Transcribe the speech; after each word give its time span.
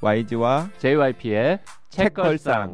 YG와 0.00 0.70
JYP의 0.78 1.58
책걸상. 1.88 2.72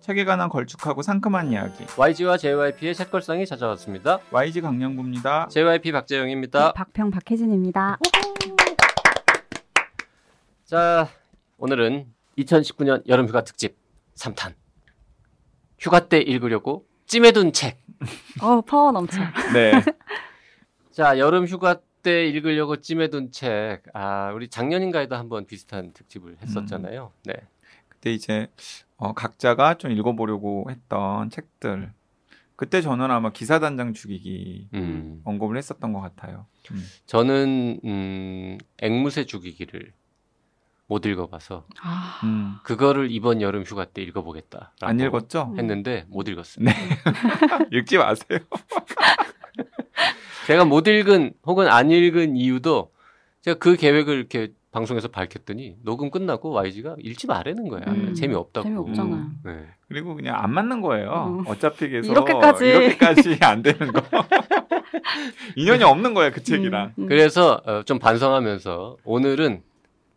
책에 0.00 0.24
관한 0.24 0.48
걸쭉하고 0.48 1.02
상큼한 1.02 1.52
이야기. 1.52 1.84
YG와 1.96 2.36
JYP의 2.36 2.96
책걸상이 2.96 3.46
찾아왔습니다. 3.46 4.18
YG 4.32 4.62
강량구입니다. 4.62 5.46
JYP 5.48 5.92
박재영입니다. 5.92 6.72
박평 6.72 7.12
박혜진입니다. 7.12 7.98
자, 10.64 11.08
오늘은 11.58 12.06
2019년 12.38 13.08
여름 13.08 13.28
휴가 13.28 13.44
특집 13.44 13.76
3탄. 14.16 14.54
휴가 15.78 16.08
때 16.08 16.18
읽으려고 16.18 16.84
찜해둔 17.06 17.52
책. 17.52 17.78
어 18.42 18.60
파워 18.60 18.90
넘쳐. 18.90 19.20
네. 19.52 19.72
자, 20.90 21.16
여름 21.18 21.46
휴가 21.46 21.80
때 22.04 22.28
읽으려고 22.28 22.76
찜해둔 22.76 23.32
책. 23.32 23.82
아, 23.94 24.30
우리 24.32 24.48
작년인가에도 24.48 25.16
한번 25.16 25.46
비슷한 25.46 25.92
특집을 25.92 26.36
했었잖아요. 26.42 27.10
네. 27.24 27.34
그때 27.88 28.12
이제 28.12 28.46
어, 28.96 29.12
각자가 29.14 29.74
좀 29.74 29.90
읽어보려고 29.90 30.66
했던 30.70 31.30
책들. 31.30 31.92
그때 32.56 32.80
저는 32.80 33.10
아마 33.10 33.32
기사단장 33.32 33.94
죽이기 33.94 34.68
음. 34.74 35.22
언급을 35.24 35.56
했었던 35.56 35.92
것 35.92 36.00
같아요. 36.00 36.46
음. 36.70 36.84
저는 37.06 37.80
음, 37.84 38.58
앵무새 38.78 39.24
죽이기를 39.24 39.92
못 40.86 41.06
읽어봐서 41.06 41.66
아, 41.82 42.20
음. 42.24 42.56
그거를 42.62 43.10
이번 43.10 43.40
여름 43.40 43.62
휴가 43.62 43.86
때 43.86 44.02
읽어보겠다. 44.02 44.74
안 44.82 45.00
읽었죠? 45.00 45.54
했는데 45.56 46.04
못 46.08 46.28
읽었어요. 46.28 46.66
읽지 47.72 47.96
마세요. 47.98 48.38
제가 50.46 50.64
못 50.64 50.86
읽은 50.86 51.32
혹은 51.44 51.68
안 51.68 51.90
읽은 51.90 52.36
이유도 52.36 52.92
제가 53.42 53.58
그 53.58 53.76
계획을 53.76 54.14
이렇게 54.16 54.52
방송에서 54.72 55.08
밝혔더니 55.08 55.76
녹음 55.82 56.10
끝나고 56.10 56.50
YG가 56.50 56.96
읽지 56.98 57.28
말라는 57.28 57.68
거야. 57.68 57.82
음, 57.86 58.14
재미없다고. 58.14 58.64
재미없잖아요. 58.64 59.14
음. 59.14 59.38
네. 59.44 59.66
그리고 59.86 60.16
그냥 60.16 60.36
안 60.36 60.52
맞는 60.52 60.80
거예요. 60.80 61.38
음. 61.40 61.46
어차피 61.46 61.88
계속 61.88 62.10
이렇게까지. 62.10 62.66
이렇게까지 62.66 63.38
안 63.42 63.62
되는 63.62 63.92
거. 63.92 64.02
인연이 65.54 65.84
없는 65.84 66.12
거야 66.14 66.30
그 66.30 66.42
책이랑. 66.42 66.94
음, 66.98 67.04
음. 67.04 67.08
그래서 67.08 67.60
어, 67.64 67.82
좀 67.84 68.00
반성하면서 68.00 68.96
오늘은 69.04 69.62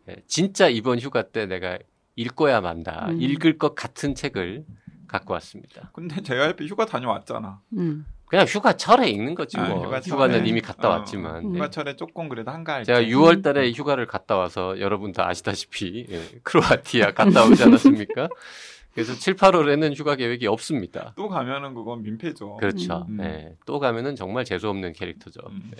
예, 0.08 0.16
진짜 0.26 0.68
이번 0.68 0.98
휴가 0.98 1.22
때 1.22 1.46
내가 1.46 1.78
읽어야 2.16 2.60
만다. 2.60 3.10
음. 3.10 3.22
읽을 3.22 3.58
것 3.58 3.76
같은 3.76 4.16
책을 4.16 4.64
갖고 5.06 5.34
왔습니다. 5.34 5.90
근데 5.92 6.20
JYP 6.20 6.66
휴가 6.66 6.84
다녀왔잖아. 6.84 7.60
음. 7.74 8.06
그냥 8.28 8.46
휴가철에 8.46 9.08
읽는 9.08 9.34
거지 9.34 9.56
아, 9.58 9.68
뭐. 9.68 9.84
휴가철에. 9.86 10.14
휴가는 10.14 10.46
이미 10.46 10.60
갔다 10.60 10.88
어, 10.88 10.92
왔지만. 10.92 11.44
음. 11.44 11.54
예. 11.54 11.58
휴가철에 11.58 11.96
조금 11.96 12.28
그래도 12.28 12.50
한가할 12.50 12.84
제가 12.84 13.00
때. 13.00 13.06
6월 13.06 13.42
달에 13.42 13.70
휴가를 13.72 14.06
갔다 14.06 14.36
와서 14.36 14.78
여러분 14.80 15.12
다 15.12 15.26
아시다시피 15.28 16.06
예, 16.10 16.20
크로아티아 16.42 17.12
갔다 17.12 17.44
오지 17.44 17.62
않았습니까? 17.62 18.28
그래서 18.94 19.14
7, 19.14 19.34
8월에는 19.36 19.94
휴가 19.96 20.16
계획이 20.16 20.46
없습니다. 20.46 21.12
또 21.16 21.28
가면은 21.28 21.72
그건 21.74 22.02
민폐죠. 22.02 22.56
그렇죠. 22.56 23.06
음. 23.08 23.18
예, 23.22 23.54
또 23.64 23.78
가면은 23.78 24.16
정말 24.16 24.44
재수 24.44 24.68
없는 24.68 24.92
캐릭터죠. 24.92 25.40
음. 25.50 25.70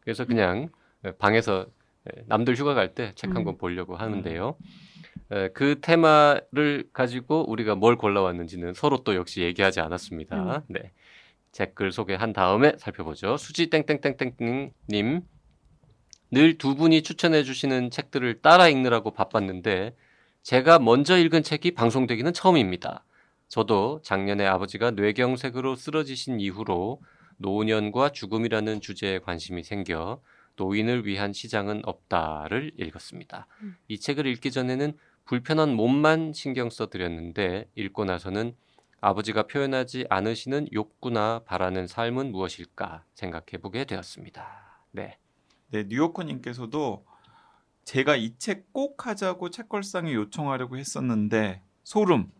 그래서 0.00 0.24
그냥 0.24 0.70
방에서 1.18 1.66
예, 2.16 2.22
남들 2.26 2.56
휴가 2.56 2.74
갈 2.74 2.94
때 2.94 3.12
책한 3.14 3.38
음. 3.38 3.44
권 3.44 3.58
보려고 3.58 3.94
하는데요. 3.96 4.56
에, 5.32 5.48
그 5.50 5.78
테마를 5.80 6.88
가지고 6.92 7.48
우리가 7.50 7.74
뭘 7.74 7.96
골라왔는지는 7.96 8.74
서로 8.74 8.98
또 9.04 9.14
역시 9.14 9.42
얘기하지 9.42 9.80
않았습니다. 9.80 10.56
음. 10.56 10.60
네. 10.68 10.90
댓글 11.52 11.92
소개한 11.92 12.32
다음에 12.32 12.72
살펴보죠. 12.78 13.36
수지 13.36 13.68
땡땡땡땡님 13.68 15.22
늘 16.32 16.56
두 16.56 16.74
분이 16.74 17.02
추천해 17.02 17.44
주시는 17.44 17.90
책들을 17.90 18.40
따라 18.40 18.68
읽느라고 18.68 19.10
바빴는데 19.10 19.94
제가 20.42 20.78
먼저 20.78 21.18
읽은 21.18 21.42
책이 21.42 21.72
방송되기는 21.72 22.32
처음입니다. 22.32 23.04
저도 23.48 24.00
작년에 24.02 24.46
아버지가 24.46 24.92
뇌경색으로 24.92 25.76
쓰러지신 25.76 26.40
이후로 26.40 27.02
노년과 27.36 28.12
죽음이라는 28.12 28.80
주제에 28.80 29.18
관심이 29.18 29.62
생겨 29.62 30.22
노인을 30.56 31.06
위한 31.06 31.34
시장은 31.34 31.82
없다를 31.84 32.72
읽었습니다. 32.78 33.46
음. 33.60 33.76
이 33.88 33.98
책을 33.98 34.26
읽기 34.26 34.50
전에는 34.50 34.96
불편한 35.26 35.74
몸만 35.74 36.32
신경 36.32 36.70
써 36.70 36.88
드렸는데 36.88 37.68
읽고 37.74 38.06
나서는 38.06 38.54
아버지가 39.02 39.48
표현하지 39.48 40.06
않으시는 40.08 40.68
욕구나 40.72 41.40
바라는 41.44 41.88
삶은 41.88 42.30
무엇일까 42.30 43.04
생각해 43.14 43.58
보게 43.60 43.84
되었습니다. 43.84 44.46
네. 44.92 45.18
네, 45.70 45.84
뉴요커님께서도 45.88 47.04
제가 47.84 48.14
이 48.16 48.36
책 48.38 48.72
꼭 48.72 49.06
하자고 49.06 49.50
책걸상에 49.50 50.14
요청하려고 50.14 50.78
했었는데 50.78 51.62
소름. 51.82 52.30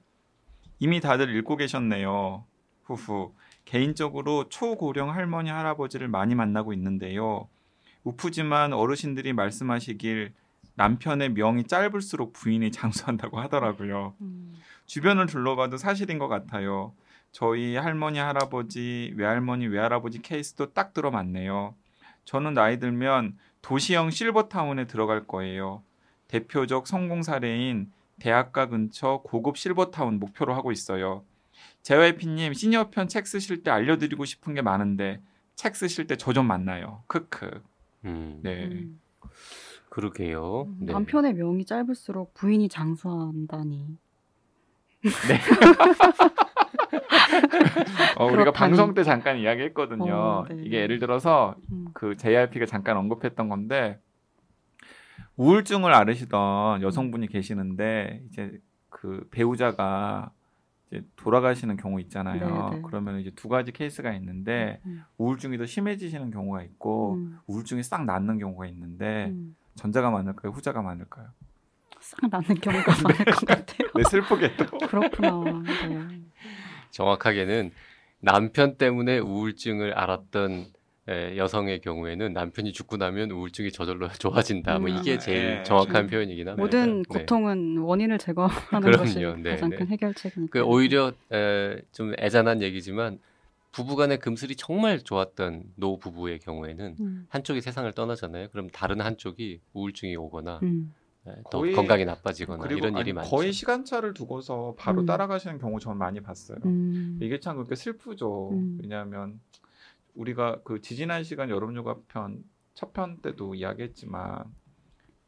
이미 0.78 1.00
다들 1.00 1.34
읽고 1.36 1.56
계셨네요. 1.56 2.46
후후. 2.84 3.34
개인적으로 3.64 4.48
초고령 4.48 5.10
할머니 5.10 5.50
할아버지를 5.50 6.06
많이 6.08 6.36
만나고 6.36 6.72
있는데요. 6.74 7.48
우프지만 8.04 8.72
어르신들이 8.72 9.32
말씀하시길 9.32 10.32
남편의 10.74 11.30
명이 11.30 11.64
짧을수록 11.64 12.32
부인이 12.32 12.70
장수한다고 12.72 13.38
하더라고요. 13.40 14.14
음. 14.20 14.54
주변을 14.86 15.26
둘러봐도 15.26 15.76
사실인 15.76 16.18
것 16.18 16.28
같아요. 16.28 16.92
저희 17.30 17.76
할머니, 17.76 18.18
할아버지, 18.18 19.12
외할머니, 19.16 19.66
외할아버지 19.66 20.20
케이스도 20.20 20.72
딱 20.72 20.92
들어맞네요. 20.92 21.74
저는 22.24 22.54
나이 22.54 22.78
들면 22.78 23.38
도시형 23.62 24.10
실버타운에 24.10 24.86
들어갈 24.86 25.26
거예요. 25.26 25.82
대표적 26.28 26.86
성공 26.86 27.22
사례인 27.22 27.90
대학가 28.20 28.66
근처 28.68 29.20
고급 29.24 29.56
실버타운 29.56 30.18
목표로 30.20 30.54
하고 30.54 30.72
있어요. 30.72 31.24
JYP님 31.82 32.52
시니어 32.54 32.90
편 32.90 33.08
책 33.08 33.26
쓰실 33.26 33.62
때 33.62 33.70
알려드리고 33.70 34.24
싶은 34.24 34.54
게 34.54 34.62
많은데 34.62 35.20
책 35.56 35.74
쓰실 35.76 36.06
때 36.06 36.16
저 36.16 36.32
좀 36.32 36.46
만나요. 36.46 37.02
크크. 37.06 37.62
음, 38.04 38.40
네. 38.42 38.64
음. 38.66 39.00
그러게요. 39.92 40.68
음, 40.68 40.86
네. 40.86 40.92
남편의 40.94 41.34
명이 41.34 41.66
짧을수록 41.66 42.32
부인이 42.32 42.66
장수한다니. 42.70 43.98
어, 48.16 48.24
우리가. 48.24 48.52
방송 48.52 48.94
때 48.94 49.04
잠깐 49.04 49.36
이야기했거든요. 49.36 50.14
어, 50.14 50.46
네. 50.48 50.62
이게 50.64 50.78
예를 50.78 50.98
들어서 50.98 51.56
음. 51.70 51.88
그 51.92 52.16
JRP가 52.16 52.64
잠깐 52.64 52.96
언급했던 52.96 53.50
건데 53.50 54.00
우울증을 55.36 55.92
앓으시던 55.92 56.80
여성분이 56.80 57.26
계시는데 57.26 58.22
이제 58.30 58.58
그 58.88 59.28
배우자가 59.30 60.30
이제 60.90 61.04
돌아가시는 61.16 61.76
경우 61.76 62.00
있잖아요. 62.00 62.70
네, 62.70 62.76
네. 62.76 62.82
그러면 62.82 63.20
이제 63.20 63.30
두 63.36 63.50
가지 63.50 63.72
케이스가 63.72 64.14
있는데 64.14 64.80
음. 64.86 65.02
우울증이 65.18 65.58
더 65.58 65.66
심해지시는 65.66 66.30
경우가 66.30 66.62
있고 66.62 67.16
음. 67.16 67.40
우울증이 67.46 67.82
싹 67.82 68.06
낫는 68.06 68.38
경우가 68.38 68.64
있는데 68.68 69.26
음. 69.26 69.54
전자가 69.76 70.10
많을까요? 70.10 70.52
후자가 70.52 70.82
많을까요? 70.82 71.28
싹 72.00 72.28
나는 72.28 72.54
경우가 72.56 72.92
많을 73.02 73.24
것 73.26 73.46
같아요. 73.46 73.88
네, 73.94 74.02
슬프게도. 74.10 74.66
그렇구나. 74.88 75.62
네. 75.88 76.20
정확하게는 76.90 77.70
남편 78.20 78.76
때문에 78.76 79.18
우울증을 79.18 79.96
앓았던 79.98 80.66
에, 81.08 81.36
여성의 81.36 81.80
경우에는 81.80 82.32
남편이 82.32 82.72
죽고 82.72 82.96
나면 82.96 83.30
우울증이 83.32 83.72
저절로 83.72 84.08
좋아진다. 84.18 84.78
뭐 84.78 84.88
음. 84.90 84.96
이게 84.96 85.18
제일 85.18 85.56
네. 85.56 85.62
정확한 85.64 86.04
음. 86.04 86.06
표현이긴 86.10 86.48
합니다. 86.48 86.62
모든 86.62 87.02
네. 87.02 87.04
고통은 87.08 87.78
원인을 87.78 88.18
제거하는 88.18 88.80
그럼요. 88.82 88.98
것이 88.98 89.18
네, 89.42 89.50
가장 89.50 89.70
네. 89.70 89.76
큰 89.76 89.88
해결책이니까. 89.88 90.52
그 90.60 90.64
오히려 90.64 91.12
에, 91.32 91.80
좀 91.92 92.14
애잔한 92.18 92.62
얘기지만 92.62 93.18
부부간의 93.72 94.18
금슬이 94.18 94.54
정말 94.56 95.00
좋았던 95.00 95.72
노 95.76 95.98
부부의 95.98 96.38
경우에는 96.40 96.96
음. 97.00 97.26
한쪽이 97.28 97.60
세상을 97.60 97.90
떠나잖아요. 97.92 98.48
그럼 98.50 98.68
다른 98.70 99.00
한쪽이 99.00 99.60
우울증이 99.72 100.14
오거나 100.16 100.60
음. 100.62 100.94
에, 101.26 101.32
더 101.50 101.58
거의- 101.60 101.74
건강이 101.74 102.04
나빠지거나 102.04 102.62
그리고 102.62 102.78
이런 102.80 102.94
아니, 102.96 103.02
일이 103.02 103.12
많죠. 103.12 103.30
거의 103.30 103.52
시간차를 103.52 104.12
두고서 104.12 104.74
바로 104.78 105.00
음. 105.02 105.06
따라가시는 105.06 105.58
경우 105.58 105.78
전 105.80 105.96
많이 105.96 106.20
봤어요. 106.20 106.58
음. 106.66 107.18
이게 107.22 107.40
참 107.40 107.56
그렇게 107.56 107.74
슬프죠. 107.74 108.50
음. 108.50 108.78
왜냐하면 108.82 109.40
우리가 110.14 110.60
그 110.64 110.80
지지난 110.80 111.24
시간 111.24 111.48
여름휴가 111.48 111.96
편 112.08 112.44
첫 112.74 112.92
편 112.94 113.18
때도 113.20 113.54
이야기했지만 113.54 114.44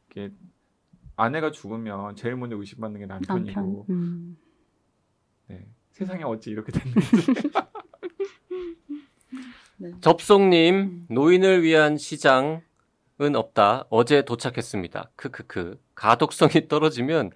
이게 0.09 0.31
아내가 1.15 1.51
죽으면 1.51 2.15
제일 2.15 2.35
먼저 2.35 2.57
의심받는 2.57 2.99
게 2.99 3.05
남편. 3.05 3.37
남편이고 3.45 3.85
음. 3.89 4.37
네. 5.47 5.67
세상에 5.91 6.23
어찌 6.23 6.49
이렇게 6.51 6.71
됐는지 6.71 6.99
네. 9.77 9.91
접속님 10.01 10.75
음. 10.75 11.05
노인을 11.09 11.63
위한 11.63 11.97
시장은 11.97 12.61
없다. 13.35 13.85
어제 13.89 14.23
도착했습니다. 14.23 15.11
크크크. 15.15 15.79
가독성이 15.95 16.67
떨어지면 16.69 17.31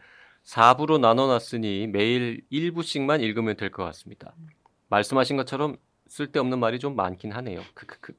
4부로 0.46 1.00
나눠놨으니 1.00 1.88
매일 1.88 2.42
1부씩만 2.52 3.22
읽으면 3.22 3.58
될 3.58 3.72
것 3.72 3.84
같습니다. 3.86 4.34
말씀하신 4.90 5.38
것처럼 5.38 5.78
쓸데없는 6.08 6.60
말이 6.60 6.80
좀 6.80 6.96
많긴 6.96 7.32
하네요. 7.34 7.62
크크크. 7.74 8.14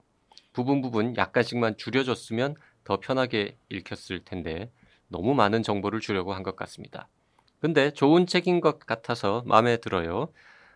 부분 0.52 0.82
부분 0.82 1.16
약간씩만 1.16 1.76
줄여줬으면 1.76 2.54
더 2.84 2.98
편하게 3.00 3.56
읽혔을 3.68 4.24
텐데 4.24 4.70
너무 5.08 5.34
많은 5.34 5.62
정보를 5.62 6.00
주려고 6.00 6.34
한 6.34 6.42
것 6.42 6.56
같습니다. 6.56 7.08
근데 7.60 7.90
좋은 7.92 8.26
책인 8.26 8.60
것 8.60 8.78
같아서 8.80 9.42
마음에 9.46 9.76
들어요. 9.78 10.28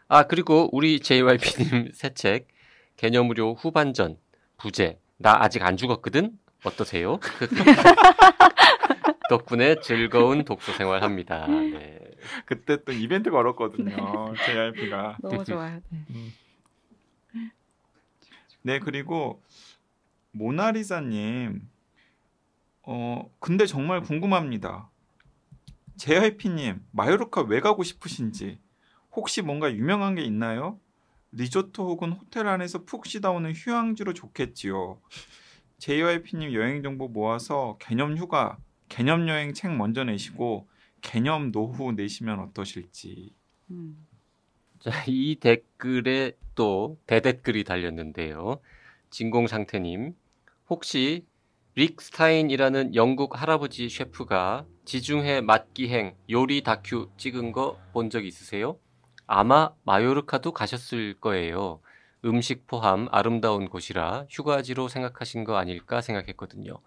아, 0.08 0.24
그리고 0.24 0.68
우리 0.72 1.00
JYP님 1.00 1.92
새 1.94 2.10
책, 2.14 2.48
개념무료 2.96 3.54
후반전, 3.54 4.18
부재, 4.56 4.98
나 5.16 5.42
아직 5.42 5.62
안 5.62 5.76
죽었거든? 5.76 6.38
어떠세요? 6.64 7.18
그 7.18 7.48
덕분에 9.28 9.80
즐거운 9.80 10.44
독서 10.44 10.72
생활 10.72 11.02
합니다. 11.02 11.46
네. 11.46 11.98
그때 12.46 12.82
또 12.84 12.92
이벤트 12.92 13.30
걸었거든요. 13.30 14.34
JRP가. 14.44 15.18
너무 15.20 15.44
좋아요. 15.44 15.80
네. 15.90 16.04
네, 18.62 18.78
그리고 18.78 19.42
모나리자님, 20.32 21.68
어, 22.82 23.30
근데 23.40 23.66
정말 23.66 24.00
궁금합니다. 24.00 24.90
JYP님, 25.96 26.82
마요르카 26.90 27.42
왜 27.42 27.60
가고 27.60 27.82
싶으신지, 27.82 28.58
혹시 29.12 29.42
뭔가 29.42 29.72
유명한 29.72 30.14
게 30.14 30.22
있나요? 30.22 30.78
리조트 31.36 31.80
혹은 31.80 32.12
호텔 32.12 32.46
안에서 32.46 32.84
푹 32.84 33.06
쉬다 33.06 33.30
오는 33.30 33.52
휴양지로 33.52 34.14
좋겠지요. 34.14 35.00
JYP님 35.78 36.52
여행 36.54 36.82
정보 36.82 37.08
모아서 37.08 37.76
개념 37.80 38.16
휴가, 38.16 38.58
개념 38.88 39.28
여행 39.28 39.52
책 39.52 39.74
먼저 39.76 40.04
내시고 40.04 40.68
개념 41.02 41.52
노후 41.52 41.92
내시면 41.92 42.40
어떠실지. 42.40 43.34
음. 43.70 44.06
자, 44.80 44.90
이 45.06 45.36
댓글에 45.36 46.32
또 46.54 46.98
대댓글이 47.06 47.64
달렸는데요. 47.64 48.60
진공 49.10 49.46
상태님, 49.46 50.14
혹시 50.70 51.26
릭 51.74 52.00
스타인이라는 52.00 52.94
영국 52.94 53.40
할아버지 53.40 53.88
셰프가 53.88 54.66
지중해 54.84 55.40
맛기행 55.40 56.14
요리 56.30 56.62
다큐 56.62 57.10
찍은 57.16 57.52
거 57.52 57.80
본 57.92 58.10
적 58.10 58.24
있으세요? 58.24 58.78
아마 59.26 59.70
마요르카도 59.84 60.52
가셨을 60.52 61.14
거예요. 61.20 61.80
음식 62.24 62.66
포함 62.66 63.08
아름다운 63.10 63.68
곳이라 63.68 64.26
휴가지로 64.30 64.88
생각하신 64.88 65.44
거 65.44 65.56
아닐까 65.56 66.00
생각했거든요. 66.00 66.78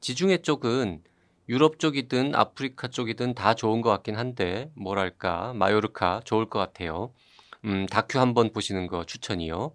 지중해 0.00 0.38
쪽은 0.38 1.02
유럽 1.48 1.78
쪽이든 1.78 2.34
아프리카 2.34 2.88
쪽이든 2.88 3.34
다 3.34 3.54
좋은 3.54 3.82
것 3.82 3.90
같긴 3.90 4.16
한데 4.16 4.70
뭐랄까 4.74 5.52
마요르카 5.54 6.22
좋을 6.24 6.48
것 6.48 6.58
같아요. 6.58 7.12
음, 7.64 7.86
다큐 7.86 8.18
한번 8.18 8.52
보시는 8.52 8.86
거 8.86 9.04
추천이요. 9.04 9.72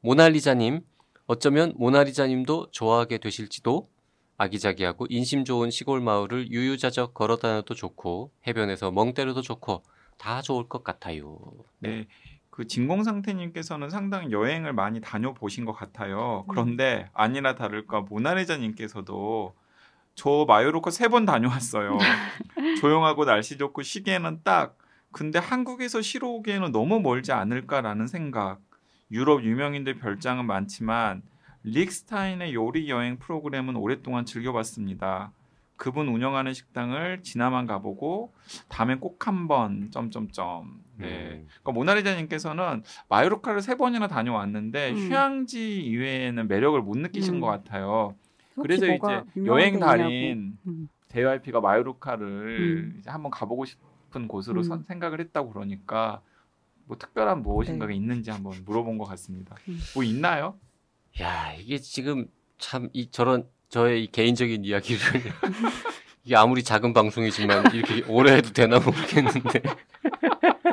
모나리자님 0.00 0.82
어쩌면 1.26 1.72
모나리자님도 1.76 2.68
좋아하게 2.70 3.18
되실지도 3.18 3.88
아기자기하고 4.36 5.06
인심 5.08 5.44
좋은 5.44 5.70
시골 5.70 6.00
마을을 6.00 6.50
유유자적 6.50 7.14
걸어 7.14 7.36
다녀도 7.36 7.74
좋고 7.74 8.32
해변에서 8.46 8.90
멍 8.90 9.14
때려도 9.14 9.42
좋고 9.42 9.82
다 10.18 10.42
좋을 10.42 10.68
것 10.68 10.84
같아요. 10.84 11.38
네. 11.78 12.06
그 12.50 12.66
진공상태님께서는 12.66 13.90
상당히 13.90 14.30
여행을 14.30 14.72
많이 14.72 15.00
다녀보신 15.00 15.64
것 15.64 15.72
같아요. 15.72 16.44
그런데 16.48 17.10
아니나 17.12 17.56
다를까 17.56 18.02
모나리자님께서도 18.02 19.54
저 20.14 20.44
마요르카 20.46 20.90
세번 20.90 21.24
다녀왔어요. 21.24 21.98
조용하고 22.80 23.24
날씨 23.24 23.58
좋고 23.58 23.82
쉬기에는 23.82 24.42
딱. 24.44 24.78
근데 25.10 25.38
한국에서 25.38 26.00
쉬러 26.00 26.28
오기에는 26.28 26.70
너무 26.70 27.00
멀지 27.00 27.32
않을까라는 27.32 28.06
생각. 28.06 28.60
유럽 29.10 29.42
유명인들 29.42 29.98
별장은 29.98 30.46
많지만 30.46 31.22
릭스타인의 31.64 32.54
요리 32.54 32.90
여행 32.90 33.18
프로그램은 33.18 33.76
오랫동안 33.76 34.24
즐겨봤습니다. 34.24 35.32
그분 35.76 36.08
운영하는 36.08 36.52
식당을 36.52 37.22
지나만 37.22 37.66
가보고 37.66 38.32
다음엔 38.68 39.00
꼭 39.00 39.26
한번 39.26 39.90
점점점. 39.90 40.82
네. 40.96 41.06
음. 41.06 41.46
그러니까 41.48 41.72
모나리자님께서는 41.72 42.82
마요르카를 43.08 43.60
세 43.60 43.74
번이나 43.74 44.06
다녀왔는데 44.06 44.92
음. 44.92 44.96
휴양지 44.96 45.82
이외에는 45.84 46.46
매력을 46.48 46.80
못 46.80 46.96
느끼신 46.98 47.34
음. 47.34 47.40
것 47.40 47.46
같아요. 47.48 48.14
그래서 48.60 48.86
이제 48.86 48.98
여행. 49.46 49.80
달인 49.80 50.56
음. 50.66 50.88
JYP가 51.08 51.60
마요르카를 51.60 52.58
음. 52.92 52.96
이제 53.00 53.10
한번 53.10 53.30
가보고 53.32 53.64
싶은 53.64 54.28
곳으로 54.28 54.60
음. 54.60 54.62
선- 54.62 54.84
생각을 54.84 55.20
했다고 55.20 55.52
그러니까 55.52 56.22
뭐 56.86 56.96
특별한 56.96 57.42
무엇인가가 57.42 57.90
네. 57.90 57.96
있는지 57.96 58.30
한번 58.30 58.52
물어본 58.64 58.98
것 58.98 59.04
같습니다. 59.06 59.56
음. 59.68 59.78
뭐 59.94 60.04
있나요? 60.04 60.56
야, 61.20 61.52
이게 61.54 61.78
지금 61.78 62.26
참 62.58 62.88
이 62.92 63.10
저런 63.10 63.48
저의 63.68 64.04
이 64.04 64.06
개인적인 64.06 64.64
이야기를 64.64 65.00
이게 66.24 66.36
아무리 66.36 66.62
작은 66.62 66.92
방송이지만 66.94 67.74
이렇게 67.74 68.02
오래 68.08 68.34
해도 68.36 68.50
되나 68.52 68.78
모르겠는데 68.78 69.62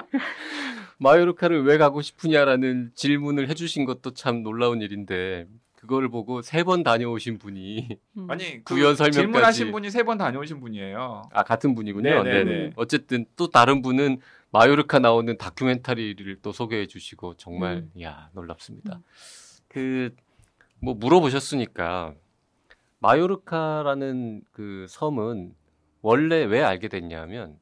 마요르카를 0.97 1.63
왜 1.63 1.77
가고 1.77 2.01
싶으냐라는 2.01 2.91
질문을 2.95 3.49
해주신 3.49 3.85
것도 3.85 4.13
참 4.13 4.43
놀라운 4.43 4.81
일인데 4.81 5.47
그거를 5.75 6.09
보고 6.09 6.43
세 6.43 6.63
번 6.63 6.83
다녀오신 6.83 7.39
분이 7.39 7.97
음. 8.17 8.27
아니 8.29 8.63
그 8.63 8.75
구현 8.75 8.95
설명까지. 8.95 9.11
질문하신 9.19 9.71
분이 9.71 9.89
세 9.89 10.03
번 10.03 10.19
다녀오신 10.19 10.59
분이에요. 10.59 11.23
아 11.33 11.43
같은 11.43 11.73
분이군요. 11.73 12.21
네네네. 12.23 12.43
네네. 12.43 12.71
어쨌든 12.75 13.25
또 13.35 13.49
다른 13.49 13.81
분은 13.81 14.19
마요르카 14.51 14.99
나오는 14.99 15.35
다큐멘터리를 15.39 16.37
또 16.43 16.51
소개해 16.51 16.85
주시고 16.85 17.35
정말 17.37 17.87
야 17.99 18.29
놀랍습니다. 18.33 18.99
음. 19.75 20.11
그뭐 20.83 20.93
물어보셨으니까 20.95 22.13
마요르카라는 23.01 24.43
그 24.51 24.85
섬은 24.87 25.53
원래 26.01 26.43
왜 26.43 26.61
알게 26.61 26.87
됐냐면 26.87 27.59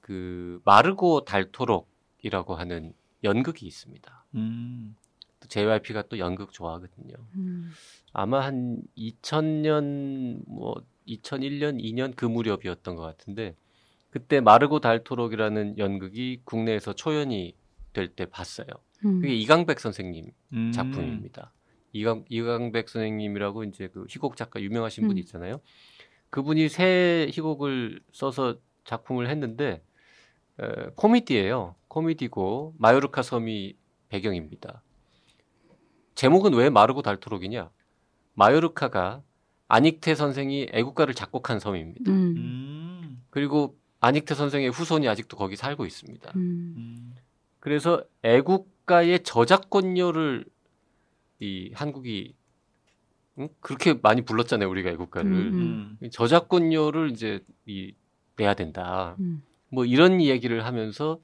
그 0.00 0.60
마르고 0.64 1.24
닳도록이라고 1.24 2.54
하는 2.54 2.92
연극이 3.22 3.66
있습니다. 3.66 4.24
음. 4.34 4.96
또 5.40 5.48
JYP가 5.48 6.02
또 6.08 6.18
연극 6.18 6.52
좋아하거든요. 6.52 7.14
음. 7.36 7.70
아마 8.12 8.40
한 8.40 8.82
2000년 8.96 10.42
뭐 10.46 10.82
2001년 11.06 11.80
2년 11.82 12.16
그 12.16 12.24
무렵이었던 12.24 12.96
것 12.96 13.02
같은데 13.02 13.54
그때 14.10 14.40
마르고 14.40 14.80
닳도록이라는 14.80 15.78
연극이 15.78 16.40
국내에서 16.44 16.94
초연이 16.94 17.54
될 17.92 18.08
때 18.08 18.24
봤어요. 18.26 18.66
음. 19.04 19.20
그게 19.20 19.34
이강백 19.34 19.80
선생님 19.80 20.30
음. 20.54 20.72
작품입니다. 20.72 21.52
이강 21.92 22.24
이강백 22.28 22.88
선생님이라고 22.88 23.64
이제 23.64 23.88
그 23.88 24.06
희곡 24.08 24.36
작가 24.36 24.60
유명하신 24.60 25.06
분이 25.06 25.20
음. 25.20 25.22
있잖아요. 25.22 25.60
그분이 26.30 26.68
새 26.68 27.28
희곡을 27.30 28.00
써서 28.12 28.56
작품을 28.84 29.28
했는데 29.28 29.82
에, 30.60 30.66
코미디예요. 30.96 31.74
코미디고 31.88 32.74
마요르카 32.78 33.22
섬이 33.22 33.76
배경입니다. 34.08 34.82
제목은 36.14 36.54
왜 36.54 36.70
마르고 36.70 37.02
닳도록이냐? 37.02 37.70
마요르카가 38.34 39.22
아닉테 39.68 40.14
선생이 40.14 40.68
애국가를 40.72 41.14
작곡한 41.14 41.60
섬입니다. 41.60 42.10
음. 42.10 42.34
음. 42.36 43.22
그리고 43.30 43.76
아닉테 44.00 44.34
선생의 44.34 44.70
후손이 44.70 45.08
아직도 45.08 45.36
거기 45.36 45.56
살고 45.56 45.86
있습니다. 45.86 46.32
음. 46.36 46.74
음. 46.76 47.14
그래서 47.60 48.02
애국가의 48.22 49.22
저작권료를 49.22 50.44
이 51.42 51.72
한국이 51.74 52.36
응? 53.38 53.48
그렇게 53.60 53.94
많이 53.94 54.22
불렀잖아요 54.22 54.70
우리가 54.70 54.90
애국가를 54.90 55.30
음. 55.30 55.98
음. 56.00 56.10
저작권료를 56.10 57.10
이제 57.10 57.40
이 57.66 57.94
내야 58.36 58.54
된다 58.54 59.16
음. 59.18 59.42
뭐 59.68 59.84
이런 59.84 60.20
이야기를 60.20 60.64
하면서 60.64 61.18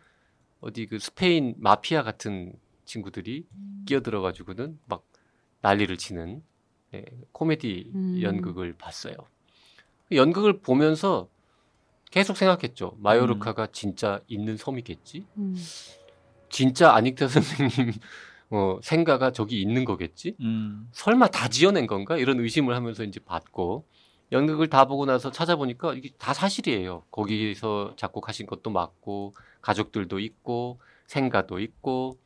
어디 0.60 0.86
그 0.86 0.98
스페인 0.98 1.54
마피아 1.58 2.02
같은 2.02 2.52
친구들이 2.84 3.46
끼어들어 3.86 4.20
가지고는 4.20 4.78
막 4.86 5.04
난리를 5.60 5.96
치는 5.96 6.42
예, 6.94 7.04
코미디 7.30 7.92
음. 7.94 8.18
연극을 8.20 8.72
봤어요 8.72 9.14
연극을 10.10 10.60
보면서 10.60 11.28
계속 12.10 12.36
생각했죠 12.36 12.96
마요르카가 12.98 13.68
진짜 13.70 14.20
있는 14.26 14.56
섬이겠지 14.56 15.26
음. 15.36 15.54
진짜 16.50 16.92
아닉타 16.94 17.28
선생님 17.28 17.92
어, 18.50 18.78
생가가 18.82 19.32
저기 19.32 19.60
있는 19.60 19.84
거겠지? 19.84 20.34
음. 20.40 20.88
설마 20.92 21.28
다 21.28 21.48
지어낸 21.48 21.86
건가? 21.86 22.16
이런 22.16 22.40
의심을 22.40 22.74
하면서 22.74 23.04
이제 23.04 23.20
봤고 23.20 23.84
연극을 24.32 24.68
다 24.68 24.84
보고 24.86 25.06
나서 25.06 25.30
찾아보니까 25.30 25.94
이게 25.94 26.10
다 26.18 26.32
사실이에요. 26.34 27.04
거기서 27.10 27.94
작곡하신 27.96 28.46
것도 28.46 28.70
맞고 28.70 29.34
가족들도 29.60 30.18
있고 30.20 30.80
생가도 31.06 31.60
있고 31.60 32.18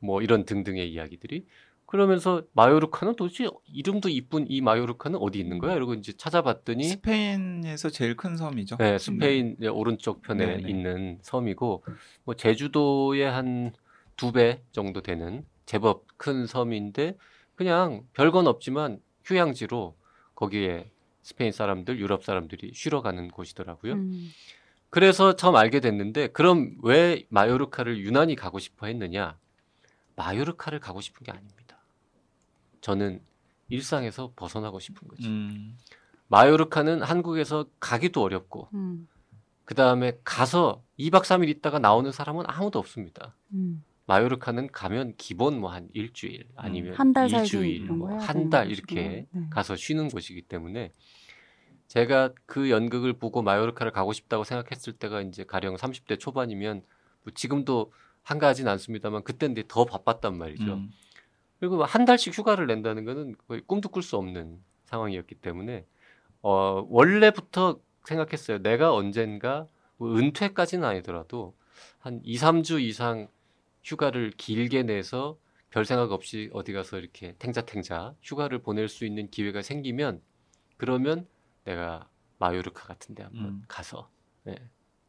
뭐 0.00 0.20
이런 0.22 0.44
등등의 0.44 0.90
이야기들이 0.92 1.44
그러면서 1.86 2.42
마요르카는 2.54 3.14
도대체 3.14 3.48
이름도 3.72 4.08
이쁜 4.08 4.46
이 4.50 4.60
마요르카는 4.60 5.16
어디 5.20 5.38
있는 5.38 5.58
거야? 5.58 5.74
이러고 5.74 5.94
이제 5.94 6.12
찾아봤더니 6.12 6.82
스페인에서 6.84 7.90
제일 7.90 8.16
큰 8.16 8.36
섬이죠. 8.36 8.76
네, 8.78 8.98
스페인 8.98 9.56
의 9.60 9.68
오른쪽 9.68 10.22
편에 10.22 10.44
네네. 10.44 10.68
있는 10.68 11.18
섬이고 11.22 11.84
뭐 12.24 12.34
제주도의 12.34 13.24
한 13.30 13.72
두 14.16 14.30
배 14.30 14.60
정도 14.70 15.00
되는 15.00 15.44
제법 15.66 16.06
큰 16.16 16.46
섬인데 16.46 17.16
그냥 17.54 18.06
별건 18.12 18.46
없지만 18.46 19.00
휴양지로 19.24 19.96
거기에 20.34 20.90
스페인 21.22 21.52
사람들, 21.52 21.98
유럽 21.98 22.24
사람들이 22.24 22.72
쉬러 22.74 23.00
가는 23.00 23.28
곳이더라고요. 23.28 23.94
음. 23.94 24.30
그래서 24.90 25.34
처음 25.34 25.56
알게 25.56 25.80
됐는데 25.80 26.28
그럼 26.28 26.76
왜 26.82 27.24
마요르카를 27.30 27.98
유난히 27.98 28.36
가고 28.36 28.58
싶어 28.58 28.86
했느냐? 28.86 29.38
마요르카를 30.16 30.78
가고 30.80 31.00
싶은 31.00 31.24
게 31.24 31.32
아닙니다. 31.32 31.78
저는 32.80 33.20
일상에서 33.68 34.32
벗어나고 34.36 34.78
싶은 34.78 35.08
거죠. 35.08 35.28
음. 35.28 35.76
마요르카는 36.28 37.02
한국에서 37.02 37.66
가기도 37.80 38.22
어렵고 38.22 38.68
음. 38.74 39.08
그 39.64 39.74
다음에 39.74 40.18
가서 40.24 40.82
2박 40.98 41.22
3일 41.22 41.48
있다가 41.48 41.78
나오는 41.78 42.12
사람은 42.12 42.44
아무도 42.46 42.78
없습니다. 42.78 43.34
음. 43.54 43.82
마요르카는 44.06 44.68
가면 44.70 45.14
기본 45.16 45.60
뭐 45.60 45.70
한 45.70 45.88
일주일 45.92 46.46
아니면 46.56 46.94
한달거뭐한 46.94 48.50
달. 48.50 48.70
이렇게 48.70 49.26
네. 49.30 49.46
가서 49.50 49.76
쉬는 49.76 50.08
곳이기 50.08 50.42
때문에 50.42 50.92
제가 51.88 52.32
그 52.46 52.70
연극을 52.70 53.14
보고 53.14 53.42
마요르카를 53.42 53.92
가고 53.92 54.12
싶다고 54.12 54.44
생각했을 54.44 54.94
때가 54.94 55.22
이제 55.22 55.44
가령 55.44 55.76
30대 55.76 56.18
초반이면 56.18 56.82
뭐 57.22 57.32
지금도 57.34 57.92
한가하진 58.22 58.68
않습니다만 58.68 59.22
그때는 59.22 59.62
더 59.68 59.84
바빴단 59.84 60.36
말이죠. 60.36 60.74
음. 60.74 60.90
그리고 61.60 61.76
뭐한 61.76 62.04
달씩 62.04 62.36
휴가를 62.36 62.66
낸다는 62.66 63.04
거는 63.04 63.36
거의 63.46 63.62
꿈도 63.66 63.88
꿀 63.88 64.02
수 64.02 64.16
없는 64.16 64.58
상황이었기 64.86 65.36
때문에 65.36 65.86
어, 66.42 66.86
원래부터 66.90 67.80
생각했어요. 68.04 68.58
내가 68.58 68.92
언젠가 68.92 69.66
뭐 69.96 70.14
은퇴까지는 70.16 70.86
아니더라도 70.86 71.54
한 72.00 72.20
2, 72.22 72.36
3주 72.36 72.82
이상 72.82 73.28
휴가를 73.84 74.32
길게 74.36 74.82
내서 74.82 75.38
별 75.70 75.84
생각 75.84 76.12
없이 76.12 76.50
어디 76.52 76.72
가서 76.72 76.98
이렇게 76.98 77.34
탱자탱자 77.38 78.14
휴가를 78.22 78.60
보낼 78.60 78.88
수 78.88 79.04
있는 79.04 79.28
기회가 79.30 79.62
생기면 79.62 80.20
그러면 80.76 81.26
내가 81.64 82.08
마요르카 82.38 82.86
같은 82.86 83.14
데 83.14 83.22
한번 83.22 83.44
음. 83.44 83.64
가서 83.68 84.08
예, 84.48 84.56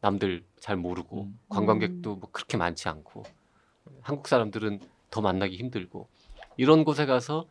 남들 0.00 0.44
잘 0.58 0.76
모르고 0.76 1.24
음. 1.24 1.38
관광객도 1.48 2.16
뭐 2.16 2.30
그렇게 2.32 2.56
많지 2.56 2.88
않고 2.88 3.24
한국 4.02 4.28
사람들은 4.28 4.80
더 5.10 5.20
만나기 5.20 5.56
힘들고 5.56 6.08
이런 6.56 6.84
곳에 6.84 7.06
가서 7.06 7.48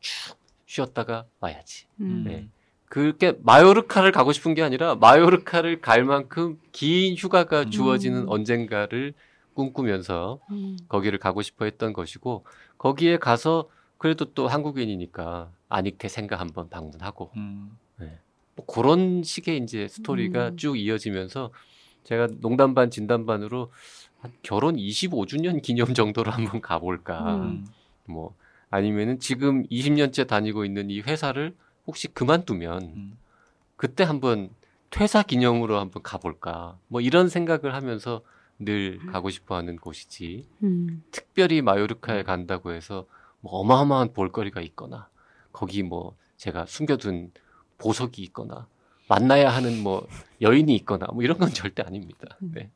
쭉 0.00 0.36
쉬었다가 0.66 1.26
와야지. 1.40 1.86
음. 2.00 2.24
네. 2.24 2.48
그게 2.84 3.34
마요르카를 3.40 4.12
가고 4.12 4.32
싶은 4.32 4.54
게 4.54 4.62
아니라 4.62 4.94
마요르카를 4.94 5.80
갈 5.80 6.04
만큼 6.04 6.58
긴 6.72 7.14
휴가가 7.16 7.62
음. 7.62 7.70
주어지는 7.70 8.28
언젠가를 8.28 9.14
꿈꾸면서 9.58 10.38
음. 10.52 10.76
거기를 10.88 11.18
가고 11.18 11.42
싶어 11.42 11.64
했던 11.64 11.92
것이고 11.92 12.44
거기에 12.78 13.18
가서 13.18 13.68
그래도 13.98 14.32
또 14.32 14.46
한국인이니까 14.46 15.50
안익태 15.68 16.06
생가 16.06 16.36
한번 16.36 16.68
방문하고 16.68 17.32
음. 17.36 17.76
뭐 18.54 18.66
그런 18.66 19.24
식의 19.24 19.58
이제 19.58 19.88
스토리가 19.88 20.50
음. 20.50 20.56
쭉 20.56 20.76
이어지면서 20.78 21.50
제가 22.04 22.28
농담 22.40 22.74
반 22.74 22.90
진담 22.90 23.26
반으로 23.26 23.72
한 24.20 24.32
결혼 24.42 24.76
25주년 24.76 25.60
기념 25.60 25.92
정도로 25.92 26.30
한번 26.30 26.60
가볼까 26.60 27.36
음. 27.36 27.66
뭐 28.04 28.34
아니면은 28.70 29.18
지금 29.18 29.66
20년째 29.66 30.28
다니고 30.28 30.64
있는 30.64 30.90
이 30.90 31.00
회사를 31.00 31.56
혹시 31.86 32.06
그만두면 32.08 32.82
음. 32.82 33.18
그때 33.76 34.04
한번 34.04 34.50
퇴사 34.90 35.22
기념으로 35.22 35.78
한번 35.78 36.02
가볼까 36.02 36.78
뭐 36.86 37.00
이런 37.00 37.28
생각을 37.28 37.74
하면서 37.74 38.22
늘 38.58 38.98
가고 39.06 39.30
싶어하는 39.30 39.76
곳이지 39.76 40.46
음. 40.64 41.02
특별히 41.10 41.62
마요르카에 41.62 42.22
간다고 42.24 42.72
해서 42.72 43.06
뭐 43.40 43.52
어마어마한 43.60 44.12
볼거리가 44.12 44.60
있거나 44.62 45.08
거기 45.52 45.82
뭐 45.82 46.16
제가 46.36 46.66
숨겨둔 46.66 47.30
보석이 47.78 48.22
있거나 48.22 48.66
만나야 49.08 49.48
하는 49.50 49.82
뭐 49.82 50.06
여인이 50.40 50.74
있거나 50.76 51.06
뭐 51.12 51.22
이런 51.22 51.38
건 51.38 51.50
절대 51.50 51.82
아닙니다. 51.82 52.36
네. 52.40 52.70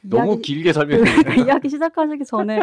너무 0.00 0.32
이야기- 0.34 0.42
길게 0.42 0.72
설명했는데 0.72 1.22
그 1.34 1.34
이야기 1.50 1.68
시작하시기 1.68 2.24
전에 2.24 2.60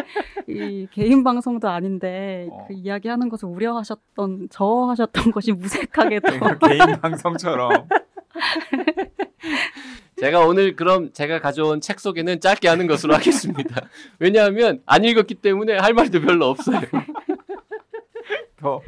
이 0.48 0.86
개인 0.90 1.22
방송도 1.22 1.68
아닌데 1.68 2.48
어. 2.50 2.64
그 2.66 2.72
이야기하는 2.74 3.28
것을 3.28 3.48
우려하셨던 3.50 4.48
저 4.50 4.64
하셨던 4.88 5.30
것이 5.32 5.52
무색하게 5.52 6.20
더 6.20 6.30
개인 6.66 6.98
방송처럼 7.02 7.86
제가 10.24 10.40
오늘 10.40 10.74
그럼 10.74 11.12
제가 11.12 11.38
가져온 11.38 11.82
책 11.82 12.00
소개는 12.00 12.40
짧게 12.40 12.66
하는 12.66 12.86
것으로 12.86 13.12
하겠습니다. 13.14 13.86
왜냐하면 14.18 14.80
안 14.86 15.04
읽었기 15.04 15.34
때문에 15.34 15.76
할 15.76 15.92
말도 15.92 16.22
별로 16.22 16.46
없어요. 16.46 16.80
더 18.56 18.80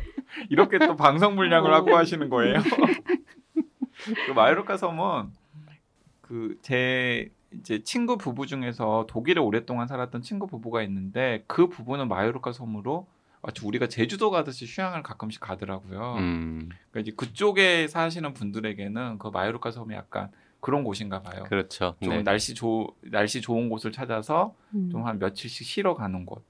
이렇게 0.49 0.79
또 0.79 0.97
방송 0.97 1.37
분량을 1.37 1.75
하고 1.75 1.95
하시는 1.95 2.31
거예요. 2.31 2.61
그 4.27 4.33
마요르카 4.33 4.79
섬은 4.79 5.27
그 6.23 6.57
제 6.63 7.29
이제 7.53 7.83
친구 7.83 8.17
부부 8.17 8.47
중에서 8.47 9.07
독일에 9.07 9.39
오랫동안 9.39 9.87
살았던 9.87 10.23
친구 10.23 10.47
부부가 10.47 10.83
있는데 10.85 11.45
그 11.47 11.69
부부는 11.69 12.09
마요르카 12.09 12.53
섬으로 12.53 13.07
마치 13.43 13.65
우리가 13.65 13.89
제주도 13.89 14.31
가듯이 14.31 14.65
휴양을 14.67 15.03
가끔씩 15.03 15.41
가더라고요. 15.43 16.15
음, 16.19 16.71
그러니까 16.91 17.01
이제 17.01 17.13
그쪽에 17.15 17.89
사시는 17.89 18.33
분들에게는 18.33 19.19
그 19.19 19.29
마요르카 19.29 19.71
섬이 19.71 19.95
약간 19.95 20.31
그런 20.61 20.85
곳인가 20.85 21.23
봐요. 21.23 21.45
그렇죠. 21.45 21.97
좀 22.03 22.11
네. 22.11 22.23
날씨 22.23 22.55
좋 22.55 22.95
날씨 23.03 23.41
좋은 23.41 23.69
곳을 23.69 23.93
찾아서 23.93 24.55
음. 24.75 24.91
좀한 24.91 25.19
며칠씩 25.19 25.67
쉬러 25.67 25.95
가는 25.95 26.25
곳. 26.27 26.45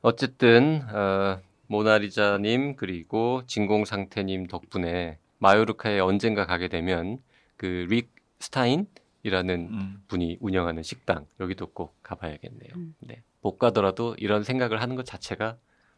어쨌든 0.00 0.82
어, 0.92 1.40
모나리자님 1.66 2.76
그리고 2.76 3.42
진공상태님 3.46 4.46
덕분에 4.46 5.18
마요르카에 5.38 6.00
언젠가 6.00 6.46
가게 6.46 6.68
되면 6.68 7.18
그 7.56 7.86
릭 7.88 8.10
스타인이라는 8.42 9.68
음. 9.70 10.02
분이 10.08 10.38
운영하는 10.40 10.82
식당 10.82 11.26
여기도 11.40 11.68
꼭 11.70 11.94
가봐야겠네요. 12.02 12.72
음. 12.74 12.94
네. 13.00 13.22
못 13.40 13.58
가더라도 13.58 14.14
이런 14.18 14.42
생각을 14.42 14.80
하는 14.82 14.96
것 14.96 15.06
자체가 15.06 15.56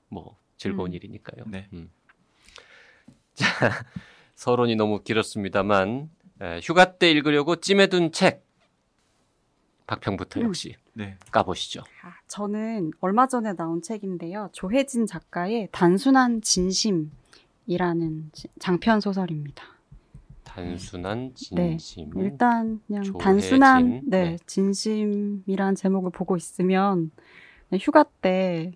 뭐 0.09 0.37
즐거운 0.57 0.91
음. 0.91 0.95
일이니까요. 0.95 1.45
네. 1.47 1.69
음. 1.73 1.91
자, 3.35 3.47
서론이 4.37 4.77
너무 4.77 5.03
길었습니다만 5.03 6.11
에, 6.45 6.61
휴가 6.63 6.97
때 6.99 7.11
읽으려고 7.11 7.57
찜해둔 7.57 8.13
책 8.13 8.45
박평부터 9.87 10.41
음. 10.41 10.47
역시 10.47 10.77
네. 10.93 11.17
까보시죠. 11.31 11.81
아, 12.03 12.13
저는 12.29 12.93
얼마 13.01 13.27
전에 13.27 13.55
나온 13.55 13.83
책인데요. 13.83 14.49
조혜진 14.53 15.07
작가의 15.07 15.69
단순한 15.73 16.41
진심이라는 16.43 17.11
지- 18.33 18.49
장편 18.59 19.01
소설입니다. 19.01 19.65
단순한 20.45 21.35
네. 21.53 21.77
진심. 21.77 22.11
일단 22.17 22.81
그냥 22.87 23.03
조혜진, 23.03 23.19
단순한 23.19 24.03
네, 24.07 24.23
네. 24.31 24.37
진심이란 24.47 25.75
제목을 25.75 26.11
보고 26.13 26.37
있으면 26.37 27.11
휴가 27.81 28.05
때 28.21 28.73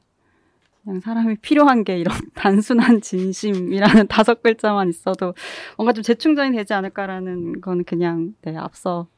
그냥 0.85 1.01
사람이 1.01 1.37
필요한 1.37 1.85
게 1.85 1.99
이런 1.99 2.15
단순한 2.35 3.01
진심이라는 3.01 4.07
다섯 4.09 4.43
글자만 4.43 4.89
있어도 4.89 5.35
뭔가 5.77 5.93
좀 5.93 6.03
재충전이 6.03 6.57
되지 6.57 6.75
않을까라는 6.75 7.61
건 7.61 7.85
그냥 7.85 8.35
네, 8.43 8.57
앞서 8.57 9.09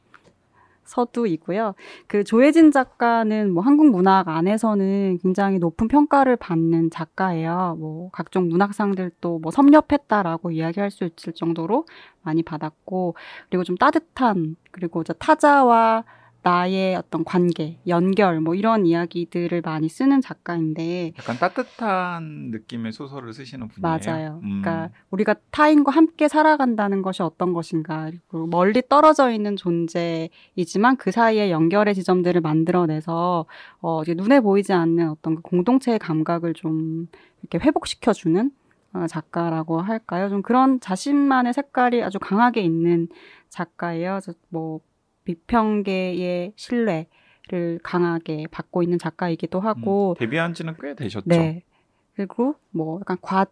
서두이고요. 0.91 1.73
그 2.07 2.23
조혜진 2.23 2.71
작가는 2.71 3.51
뭐 3.51 3.63
한국 3.63 3.89
문학 3.89 4.27
안에서는 4.27 5.19
굉장히 5.21 5.57
높은 5.59 5.87
평가를 5.87 6.35
받는 6.35 6.89
작가예요. 6.89 7.77
뭐 7.79 8.09
각종 8.11 8.49
문학상들도 8.49 9.39
뭐 9.39 9.51
섭렵했다라고 9.51 10.51
이야기할 10.51 10.91
수 10.91 11.05
있을 11.05 11.33
정도로 11.33 11.85
많이 12.23 12.43
받았고 12.43 13.15
그리고 13.49 13.63
좀 13.63 13.77
따뜻한 13.77 14.57
그리고 14.71 15.01
이제 15.01 15.13
타자와 15.13 16.03
나의 16.43 16.95
어떤 16.95 17.23
관계, 17.23 17.77
연결 17.87 18.41
뭐 18.41 18.55
이런 18.55 18.85
이야기들을 18.85 19.61
많이 19.61 19.89
쓰는 19.89 20.21
작가인데 20.21 21.13
약간 21.19 21.37
따뜻한 21.37 22.49
느낌의 22.51 22.93
소설을 22.93 23.31
쓰시는 23.31 23.67
분이에요. 23.67 23.81
맞아요. 23.81 24.39
음. 24.43 24.61
그러니까 24.61 24.89
우리가 25.11 25.35
타인과 25.51 25.91
함께 25.91 26.27
살아간다는 26.27 27.03
것이 27.03 27.21
어떤 27.21 27.53
것인가, 27.53 28.09
그리고 28.27 28.47
멀리 28.47 28.81
떨어져 28.87 29.31
있는 29.31 29.55
존재이지만 29.55 30.97
그 30.97 31.11
사이에 31.11 31.51
연결의 31.51 31.93
지점들을 31.93 32.41
만들어내서 32.41 33.45
어, 33.81 34.01
이제 34.01 34.15
눈에 34.15 34.39
보이지 34.39 34.73
않는 34.73 35.09
어떤 35.09 35.35
그 35.35 35.41
공동체의 35.43 35.99
감각을 35.99 36.55
좀 36.55 37.07
이렇게 37.41 37.59
회복시켜주는 37.63 38.51
어, 38.93 39.05
작가라고 39.07 39.79
할까요? 39.79 40.27
좀 40.29 40.41
그런 40.41 40.79
자신만의 40.79 41.53
색깔이 41.53 42.03
아주 42.03 42.17
강하게 42.19 42.61
있는 42.61 43.07
작가예요. 43.49 44.19
뭐 44.49 44.81
비평계의 45.23 46.53
신뢰를 46.55 47.79
강하게 47.83 48.45
받고 48.51 48.83
있는 48.83 48.97
작가이기도 48.97 49.59
하고 49.59 50.15
음, 50.17 50.19
데뷔한 50.19 50.53
지는 50.53 50.75
꽤 50.81 50.95
되셨죠. 50.95 51.25
네. 51.27 51.63
그리고 52.15 52.55
뭐 52.71 52.99
약간 53.01 53.17
과 53.21 53.45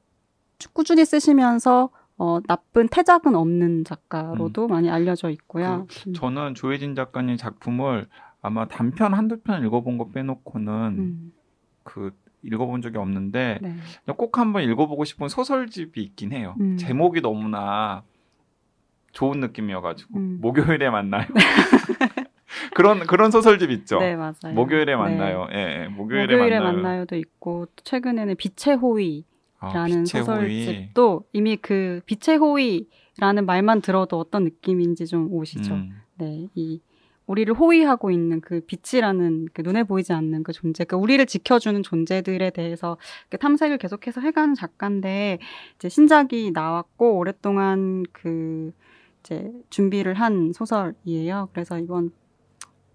꾸준히 0.73 1.05
쓰시면서 1.05 1.89
어, 2.17 2.39
나쁜 2.47 2.89
태작은 2.89 3.33
없는 3.33 3.85
작가로도 3.85 4.67
많이 4.67 4.89
알려져 4.89 5.29
있고요. 5.29 5.87
음. 6.07 6.13
저는 6.13 6.53
조혜진 6.53 6.93
작가님 6.93 7.37
작품을 7.37 8.07
아마 8.41 8.67
단편 8.67 9.13
한두 9.13 9.39
편 9.39 9.65
읽어본 9.65 9.97
거 9.97 10.09
빼놓고는 10.09 10.73
음, 10.97 11.33
그 11.83 12.11
읽어본 12.43 12.81
적이 12.81 12.97
없는데 12.97 13.59
네. 13.61 13.75
꼭 14.17 14.37
한번 14.37 14.63
읽어보고 14.63 15.05
싶은 15.05 15.29
소설집이 15.29 16.01
있긴 16.01 16.33
해요. 16.33 16.55
음. 16.59 16.77
제목이 16.77 17.21
너무나 17.21 18.03
좋은 19.11 19.39
느낌이어가지고 19.39 20.17
음. 20.17 20.37
목요일에 20.41 20.89
만나요. 20.89 21.25
그런 22.75 22.99
그런 23.05 23.31
소설집 23.31 23.71
있죠. 23.71 23.99
네, 23.99 24.15
맞아요. 24.15 24.53
목요일에 24.53 24.93
네. 24.93 24.95
만나요. 24.95 25.47
예, 25.53 25.83
예, 25.83 25.87
목요일에, 25.87 26.33
목요일에 26.35 26.59
만나요. 26.59 26.83
만나요도 26.83 27.15
있고 27.15 27.67
또 27.75 27.83
최근에는 27.83 28.35
빛의 28.35 28.77
호의라는 28.77 29.25
아, 29.59 29.85
빛의. 29.85 30.05
소설집도 30.05 31.23
이미 31.33 31.57
그 31.57 32.01
빛의 32.05 32.37
호의라는 32.37 33.45
말만 33.45 33.81
들어도 33.81 34.19
어떤 34.19 34.45
느낌인지 34.45 35.05
좀 35.07 35.31
오시죠. 35.31 35.73
음, 35.73 35.91
네, 36.17 36.47
이 36.55 36.81
우리를 37.27 37.53
호위하고 37.53 38.09
있는 38.09 38.41
그 38.41 38.61
빛이라는 38.61 39.49
그 39.53 39.61
눈에 39.61 39.83
보이지 39.83 40.13
않는 40.13 40.41
그 40.41 40.51
존재, 40.51 40.83
그 40.83 40.95
우리를 40.95 41.23
지켜주는 41.27 41.83
존재들에 41.83 42.49
대해서 42.49 42.97
이렇게 43.29 43.37
탐색을 43.37 43.77
계속해서 43.77 44.21
해가는 44.21 44.55
작가인데 44.55 45.37
이제 45.75 45.89
신작이 45.89 46.49
나왔고 46.51 47.19
오랫동안 47.19 48.03
그 48.13 48.71
이제 49.29 49.51
준비를 49.69 50.15
한 50.15 50.51
소설이에요. 50.53 51.49
그래서 51.53 51.77
이번 51.77 52.11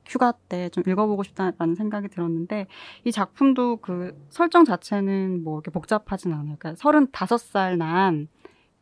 휴가 0.07 0.33
때 0.49 0.69
좀 0.71 0.85
읽어보고 0.87 1.23
싶다라는 1.23 1.75
생각이 1.77 2.09
들었는데 2.09 2.67
이 3.05 3.13
작품도 3.13 3.79
그 3.79 4.15
설정 4.31 4.65
자체는 4.65 5.43
뭐 5.45 5.59
이렇게 5.59 5.71
복잡하진 5.71 6.33
않아요. 6.33 6.57
그러니까 6.59 6.75
35살 6.75 7.77
난 7.79 8.29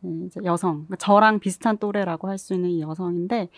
음, 0.04 0.24
이제 0.26 0.40
여성, 0.44 0.72
그러니까 0.86 0.96
저랑 0.96 1.38
비슷한 1.38 1.78
또래라고 1.78 2.28
할 2.28 2.38
수 2.38 2.54
있는 2.54 2.70
이 2.70 2.80
여성인데 2.80 3.50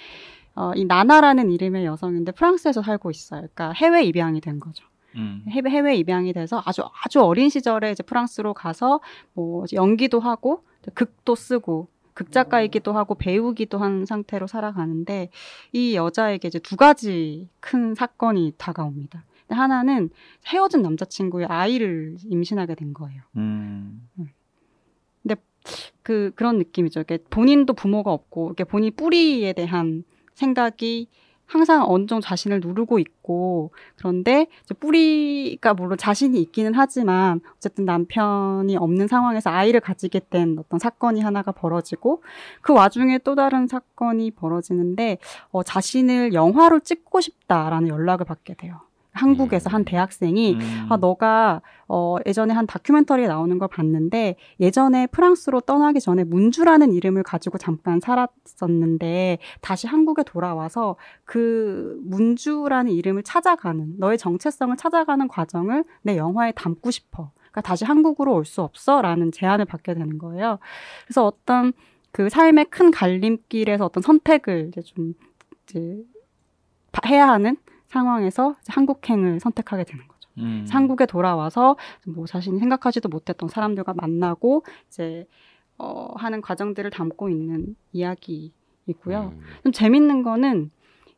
어, 0.57 0.73
이 0.75 0.85
나나라는 0.85 1.51
이름의 1.51 1.87
여성인데 1.87 2.33
프랑스에서 2.33 2.83
살고 2.83 3.11
있어요. 3.11 3.41
그러니까 3.41 3.73
해외 3.73 4.05
입양이 4.05 4.41
된 4.41 4.61
거죠. 4.61 4.85
음, 5.17 5.45
해외, 5.49 5.71
해외 5.71 5.97
입양이 5.97 6.33
돼서 6.35 6.63
아주 6.67 6.83
아주 7.05 7.23
어린 7.23 7.49
시절에 7.49 7.93
이제 7.93 8.03
프랑스로 8.03 8.53
가서 8.53 9.01
뭐 9.33 9.65
연기도 9.73 10.21
하고 10.21 10.65
극도 10.95 11.35
쓰고 11.35 11.89
극작가이기도 12.14 12.92
하고 12.92 13.14
배우기도 13.14 13.78
한 13.78 14.06
상태로 14.06 14.47
살아가는데 14.47 15.30
이 15.73 15.94
여자에게 15.94 16.49
이제 16.49 16.59
두 16.59 16.76
가지 16.76 17.49
큰 17.61 17.94
사건이 17.94 18.54
다가옵니다. 18.56 19.25
근데 19.47 19.54
하나는 19.56 20.11
헤어진 20.47 20.83
남자친구의 20.83 21.47
아이를 21.47 22.16
임신하게 22.25 22.76
된 22.76 22.94
거예요. 22.94 23.23
음, 23.37 24.09
그 26.02 26.33
그런 26.35 26.59
느낌이죠. 26.59 27.00
이렇게 27.00 27.18
본인도 27.30 27.73
부모가 27.73 28.12
없고 28.12 28.49
이렇게 28.49 28.64
본인 28.64 28.94
뿌리에 28.94 29.52
대한 29.54 30.04
생각이 30.35 31.09
항상 31.47 31.85
어느 31.87 32.07
정도 32.07 32.21
자신을 32.23 32.61
누르고 32.61 32.99
있고 32.99 33.73
그런데 33.97 34.47
뿌리가 34.81 35.75
물론 35.75 35.99
자신이 35.99 36.41
있기는 36.41 36.73
하지만 36.75 37.41
어쨌든 37.57 37.85
남편이 37.85 38.77
없는 38.77 39.09
상황에서 39.09 39.51
아이를 39.51 39.81
가지게 39.81 40.21
된 40.31 40.57
어떤 40.59 40.79
사건이 40.79 41.21
하나가 41.21 41.53
벌어지고 41.53 42.23
그 42.61 42.73
와중에 42.73 43.19
또 43.19 43.35
다른 43.35 43.67
사건이 43.67 44.33
벌어지는데 44.33 45.19
어, 45.51 45.63
자신을 45.63 46.35
영화로 46.35 46.81
찍고 46.81 47.21
싶다라는 47.21 47.89
연락을 47.89 48.27
받게 48.27 48.55
돼요. 48.55 48.81
한국에서 49.14 49.71
한 49.71 49.85
대학생이 49.85 50.54
음, 50.54 50.87
아, 50.90 50.97
너가, 50.97 51.62
어, 51.88 52.16
예전에 52.26 52.52
한 52.52 52.66
다큐멘터리에 52.66 53.26
나오는 53.28 53.56
걸 53.59 53.68
봤는데, 53.68 54.37
예전에 54.61 55.06
프랑스로 55.06 55.61
떠나기 55.61 56.00
전에 56.00 56.25
문주라는 56.25 56.92
이름을 56.92 57.23
가지고 57.23 57.56
잠깐 57.59 58.00
살았었는데, 58.00 59.38
다시 59.61 59.87
한국에 59.87 60.23
돌아와서 60.25 60.97
그 61.25 61.99
문주라는 62.04 62.90
이름을 62.92 63.23
찾아가는, 63.23 63.94
너의 63.99 64.18
정체성을 64.18 64.76
찾아가는 64.76 65.26
과정을 65.28 65.85
내 66.02 66.16
영화에 66.16 66.52
담고 66.52 66.90
싶어. 66.90 67.30
그러니까 67.50 67.61
다시 67.61 67.85
한국으로 67.85 68.35
올 68.35 68.44
수 68.44 68.62
없어? 68.62 69.00
라는 69.00 69.30
제안을 69.30 69.64
받게 69.64 69.94
되는 69.94 70.18
거예요. 70.18 70.59
그래서 71.06 71.25
어떤 71.25 71.73
그 72.10 72.28
삶의 72.28 72.67
큰 72.67 72.91
갈림길에서 72.91 73.84
어떤 73.86 74.02
선택을 74.02 74.69
이제 74.69 74.80
좀, 74.82 75.15
이제, 75.69 75.99
바- 76.93 77.08
해야 77.08 77.28
하는 77.28 77.56
상황에서 77.95 78.54
한국행을 78.69 79.39
선택하게 79.41 79.85
되는 79.85 80.07
거죠. 80.09 80.28
음, 80.39 80.67
한국에 80.69 81.07
돌아와서 81.07 81.76
뭐 82.07 82.26
자신이 82.26 82.59
생각하지도 82.59 83.09
못했던 83.09 83.49
사람들과 83.49 83.95
만나고 83.95 84.65
이제 84.89 85.26
어 85.78 86.13
하는 86.17 86.41
과정들을 86.43 86.91
담고 86.91 87.28
있는 87.30 87.76
이야기이고요. 87.93 89.33
음. 89.35 89.41
좀 89.63 89.73
재밌는 89.73 90.23
거는 90.25 90.71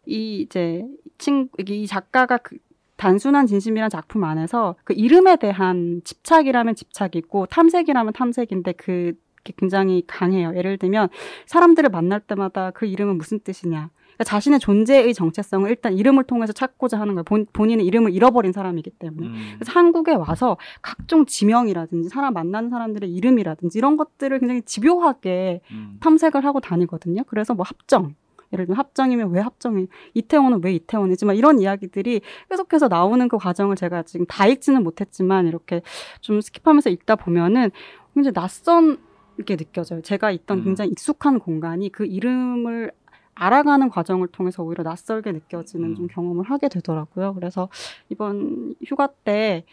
이 0.07 0.43
이제 0.43 0.87
친 1.19 1.49
이 1.59 1.87
작가가 1.87 2.37
그 2.37 2.59
단순한 2.97 3.47
진심이란 3.47 3.91
작품 3.91 4.25
안에서 4.25 4.77
그 4.85 4.95
이름에 4.95 5.37
대한 5.37 6.01
집착이라면 6.05 6.75
집착이고 6.75 7.47
탐색이라면 7.47 8.13
탐색인데 8.15 8.73
그게 8.73 9.13
굉장히 9.57 10.03
강해요. 10.07 10.53
예를 10.57 10.79
들면 10.79 11.09
사람들을 11.47 11.91
만날 11.91 12.21
때마다 12.21 12.71
그 12.73 12.87
이름은 12.87 13.17
무슨 13.19 13.39
뜻이냐. 13.41 13.91
그러니까 14.17 14.25
자신의 14.25 14.61
존재의 14.61 15.15
정체성을 15.15 15.69
일단 15.69 15.93
이름을 15.95 16.25
통해서 16.25 16.53
찾고자 16.53 16.99
하는 16.99 17.15
거예요. 17.15 17.25
본, 17.25 17.47
본인의 17.53 17.85
이름을 17.87 18.13
잃어버린 18.13 18.53
사람이기 18.53 18.91
때문에. 18.91 19.27
음, 19.27 19.35
그래서 19.59 19.73
한국에 19.73 20.15
와서 20.15 20.57
각종 20.83 21.27
지명이라든지 21.27 22.09
사람 22.09 22.35
만나는 22.35 22.71
사람들의 22.71 23.13
이름이라든지 23.13 23.79
이런 23.79 23.97
것들을 23.97 24.39
굉장히 24.39 24.63
집요하게 24.63 25.61
음, 25.71 25.99
탐색을 26.01 26.45
하고 26.45 26.61
다니거든요. 26.61 27.23
그래서 27.27 27.55
뭐 27.55 27.65
합정. 27.67 28.15
예를 28.53 28.67
들면 28.67 28.79
합정이면 28.79 29.31
왜 29.33 29.41
합정이, 29.41 29.89
이태원은 30.15 30.61
왜 30.63 30.73
이태원이지, 30.75 31.25
막 31.25 31.37
이런 31.37 31.59
이야기들이 31.59 32.21
계속해서 32.49 32.87
나오는 32.87 33.27
그 33.27 33.39
과정을 33.39 33.75
제가 33.75 34.05
지금 34.05 34.25
다 34.27 34.47
읽지는 34.47 34.85
못했지만 34.85 35.49
이렇게 35.49 35.83
좀 36.21 36.39
skip하면서 36.39 36.93
읽다 36.93 37.17
보면은 37.17 37.73
굉장히 38.15 38.33
낯선 38.33 38.99
게 39.45 39.57
느껴져요. 39.57 40.01
제가 40.01 40.31
있던 40.31 40.61
음. 40.61 40.65
굉장히 40.65 40.93
익숙한 40.93 41.41
공간이 41.41 41.91
그 41.91 42.07
이름을 42.07 42.91
알아가는 43.37 43.91
과정을 43.91 44.29
통해서 44.29 44.63
오히려 44.63 44.83
낯설게 44.83 45.31
느껴지는 45.31 45.91
음. 45.91 45.95
좀 45.95 46.07
경험을 46.09 46.51
하게 46.51 46.69
되더라고요. 46.69 47.35
그래서 47.35 47.69
이번 48.09 48.75
휴가 48.85 49.07
때, 49.07 49.65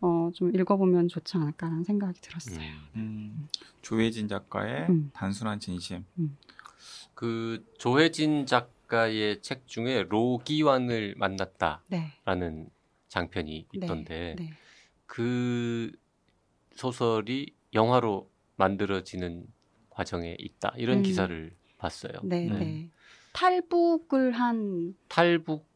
어, 0.00 0.30
좀 0.34 0.54
읽어보면 0.54 1.08
좋지 1.08 1.36
않을까라는 1.36 1.84
생각이 1.84 2.20
들었어요. 2.20 2.58
음. 2.96 3.00
음, 3.00 3.48
조혜진 3.80 4.28
작가의 4.28 4.86
음. 4.88 5.10
단순한 5.14 5.60
진심. 5.60 6.04
그 7.14 7.64
조혜진 7.78 8.46
작가의 8.46 9.40
책 9.40 9.68
중에 9.68 10.04
로기완을 10.08 11.14
만났다라는 11.16 11.80
네. 11.88 12.66
장편이 13.08 13.66
네. 13.72 13.86
있던데 13.86 14.34
네. 14.36 14.50
그 15.06 15.92
소설이 16.74 17.54
영화로 17.72 18.28
만들어지는 18.56 19.46
과정에 19.90 20.36
있다 20.40 20.74
이런 20.76 20.98
음. 20.98 21.02
기사를 21.02 21.54
봤어요. 21.78 22.12
네, 22.24 22.46
네. 22.46 22.58
네. 22.58 22.90
탈북을 23.32 24.32
한, 24.32 24.94
탈북 25.08 25.66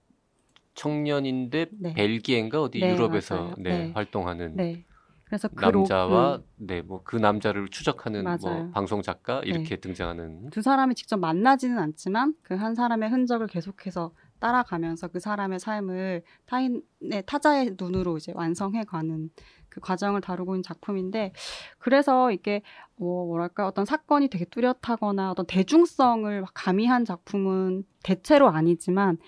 청년인데 0.75 1.67
네. 1.73 1.95
벨기에인가 1.95 2.61
어디 2.63 2.81
네, 2.81 2.91
유럽에서. 2.91 3.55
네, 3.59 3.71
네. 3.87 3.93
활동하는 3.93 4.57
네. 4.57 4.85
그래서 5.25 5.49
그 5.49 5.65
로- 5.65 5.81
남자와 5.81 6.37
음, 6.37 6.43
네뭐 6.57 7.03
그 7.03 7.17
남자를 7.17 7.69
추적하는 7.69 8.23
뭐 8.25 8.37
맞아요. 8.39 8.71
방송 8.73 9.03
작가 9.03 9.41
네. 9.41 9.49
이렇게 9.49 9.77
등장하는 9.77 10.51
두 10.51 10.63
사람이 10.63 10.95
직접 10.95 11.17
만나지는 11.17 11.79
않지만 11.79 12.35
그 12.43 12.55
한 12.55 12.75
사람의 12.75 13.11
흔적을 13.11 13.49
계속해서 13.49 14.13
따라가면서 14.47 15.09
그 15.09 15.19
사람의 15.21 15.59
삶을 15.59 16.23
타인의 16.47 17.25
타자의 17.27 17.75
눈으로 17.79 18.17
이제 18.17 18.33
완성해가는 18.35 19.31
그 19.69 19.81
과정을 19.81 20.21
다루고 20.21 20.55
있는 20.55 20.63
작품인데 20.63 21.33
그래서 21.79 22.31
이게 22.31 22.63
뭐 22.97 23.27
뭐랄까 23.27 23.67
어떤 23.67 23.85
사건이 23.85 24.29
되게 24.29 24.45
뚜렷하거나 24.45 25.31
어떤 25.33 25.47
대중성을 25.47 26.41
막 26.41 26.51
가미한 26.55 27.05
작품은 27.05 27.85
대체로 28.03 28.49
아니지만 28.49 29.19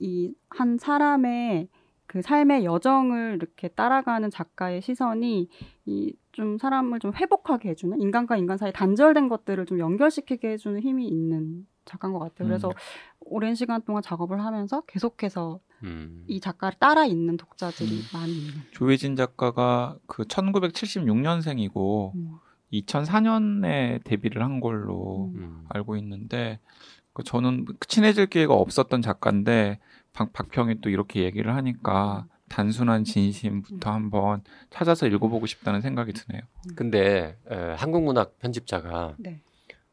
이 0.00 0.32
한 0.50 0.78
사람의 0.78 1.68
그 2.06 2.22
삶의 2.22 2.64
여정을 2.64 3.34
이렇게 3.36 3.68
따라가는 3.68 4.30
작가의 4.30 4.82
시선이 4.82 5.48
이 5.86 6.14
좀 6.36 6.58
사람을 6.58 6.98
좀 7.00 7.14
회복하게 7.14 7.70
해주는 7.70 7.98
인간과 7.98 8.36
인간 8.36 8.58
사이 8.58 8.70
단절된 8.70 9.28
것들을 9.30 9.64
좀 9.64 9.78
연결시키게 9.78 10.50
해주는 10.50 10.78
힘이 10.82 11.08
있는 11.08 11.66
작가인 11.86 12.12
것 12.12 12.18
같아요. 12.18 12.48
그래서 12.48 12.68
음. 12.68 12.74
오랜 13.20 13.54
시간 13.54 13.82
동안 13.82 14.02
작업을 14.02 14.44
하면서 14.44 14.82
계속해서 14.82 15.60
음. 15.84 16.24
이 16.26 16.40
작가를 16.40 16.78
따라 16.78 17.04
읽는 17.04 17.36
독자들이 17.36 17.90
음. 17.90 18.02
많이 18.12 18.32
있는. 18.32 18.52
조혜진 18.72 19.16
작가가 19.16 19.96
그 20.06 20.24
1976년생이고 20.24 22.14
음. 22.14 22.38
2004년에 22.72 24.02
데뷔를 24.04 24.42
한 24.42 24.60
걸로 24.60 25.30
음. 25.34 25.38
음. 25.38 25.64
알고 25.68 25.96
있는데 25.96 26.58
그 27.12 27.22
저는 27.22 27.66
친해질 27.86 28.26
기회가 28.26 28.54
없었던 28.54 29.00
작가인데 29.02 29.78
박, 30.12 30.32
박형이 30.32 30.80
또 30.80 30.90
이렇게 30.90 31.22
얘기를 31.22 31.54
하니까 31.54 32.26
단순한 32.48 33.04
진심부터 33.04 33.90
한번 33.90 34.42
찾아서 34.70 35.06
읽어보고 35.06 35.46
싶다는 35.46 35.80
생각이 35.80 36.12
드네요. 36.12 36.42
근데 36.74 37.38
에, 37.50 37.56
한국문학 37.76 38.38
편집자가 38.38 39.14
네, 39.18 39.40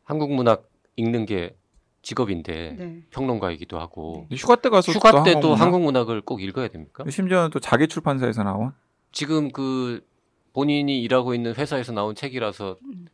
한국문학 0.03 0.69
읽는 0.95 1.25
게 1.25 1.55
직업인데 2.03 2.75
네. 2.77 3.03
평론가이기도 3.09 3.79
하고 3.79 4.21
근데 4.21 4.35
휴가 4.35 4.55
때 4.57 4.69
가서 4.69 4.91
휴가 4.91 5.11
또 5.11 5.23
때도 5.23 5.55
한국문학? 5.55 5.61
한국 5.61 5.79
문학을 5.81 6.21
꼭 6.21 6.41
읽어야 6.43 6.67
됩니까? 6.67 7.03
심지어는 7.09 7.49
또 7.49 7.59
자기 7.59 7.87
출판사에서 7.87 8.43
나온 8.43 8.73
지금 9.11 9.51
그 9.51 10.05
본인이 10.53 11.01
일하고 11.01 11.33
있는 11.33 11.55
회사에서 11.55 11.91
나온 11.93 12.13
책이라서 12.13 12.77
음. 12.83 13.07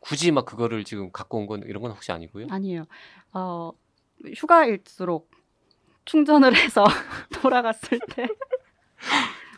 굳이 0.00 0.30
막 0.30 0.44
그거를 0.44 0.84
지금 0.84 1.10
갖고 1.10 1.38
온 1.38 1.46
건 1.48 1.62
이런 1.66 1.82
건 1.82 1.90
혹시 1.90 2.12
아니고요? 2.12 2.46
아니에요. 2.50 2.84
어, 3.32 3.72
휴가일수록 4.36 5.28
충전을 6.04 6.54
해서 6.54 6.84
돌아갔을 7.42 7.98
때. 8.14 8.28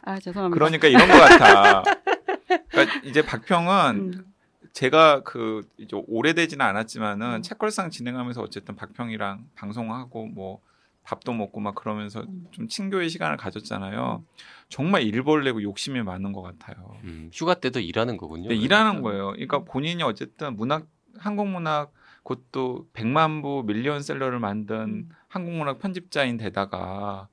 아, 0.03 0.19
죄송합니다. 0.19 0.55
그러니까 0.55 0.89
이런 0.89 1.07
것 1.07 1.15
같아. 1.19 1.83
그러니까 2.71 3.01
이제 3.05 3.21
박평은 3.23 3.97
음, 3.97 4.33
제가 4.79 5.23
그 5.25 5.69
이제 5.77 6.01
오래되지는 6.07 6.65
않았지만은 6.65 7.35
음. 7.35 7.43
책걸상 7.43 7.91
진행하면서 7.91 8.41
어쨌든 8.41 8.77
박평이랑 8.77 9.49
방송하고 9.57 10.27
뭐 10.27 10.61
밥도 11.03 11.33
먹고 11.33 11.59
막 11.59 11.75
그러면서 11.75 12.21
음. 12.21 12.47
좀 12.53 12.69
친교의 12.69 13.09
시간을 13.09 13.39
가졌잖아요. 13.39 14.23
정말 14.69 15.03
일벌내고 15.03 15.65
욕심이 15.65 16.01
많은 16.01 16.33
것 16.33 16.43
같아요. 16.43 16.97
음, 17.03 17.29
휴가 17.33 17.55
때도 17.55 17.81
일하는 17.81 18.17
거군요. 18.17 18.51
네, 18.51 18.55
일하는 18.55 19.03
거예요. 19.03 19.33
그러니까 19.33 19.65
본인이 19.65 20.05
어쨌든 20.05 20.55
문학 20.55 20.87
한국 21.17 21.49
문학 21.49 21.93
그것도 22.23 22.87
100만 22.93 23.43
부 23.43 23.65
밀리언셀러를 23.67 24.39
만든 24.39 24.77
음. 24.77 25.09
한국 25.27 25.55
문학 25.55 25.81
편집자인 25.81 26.37
데다가 26.37 27.27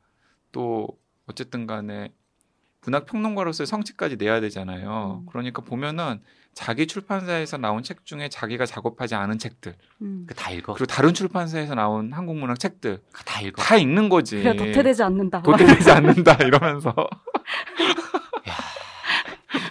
또 0.51 0.87
어쨌든 1.27 1.67
간에 1.67 2.11
문학 2.81 3.05
평론가로서의 3.05 3.67
성취까지 3.67 4.17
내야 4.17 4.41
되잖아요. 4.41 5.21
음. 5.21 5.25
그러니까 5.29 5.61
보면은 5.61 6.21
자기 6.55 6.87
출판사에서 6.87 7.57
나온 7.57 7.83
책 7.83 8.05
중에 8.05 8.29
자기가 8.29 8.65
작업하지 8.65 9.13
않은 9.13 9.37
책들 9.37 9.75
음. 10.01 10.23
그다 10.27 10.51
읽어. 10.51 10.73
그리고 10.73 10.85
다른 10.85 11.13
출판사에서 11.13 11.75
나온 11.75 12.13
한국 12.13 12.37
문학 12.37 12.57
책들 12.59 13.01
다 13.25 13.41
읽어. 13.41 13.61
다 13.61 13.75
읽는 13.75 14.07
거지. 14.09 14.37
그래, 14.41 14.55
도태되지 14.55 15.03
않는다. 15.03 15.41
도태되지 15.41 15.91
않는다 15.91 16.33
이러면서 16.45 16.95
야, 18.47 18.53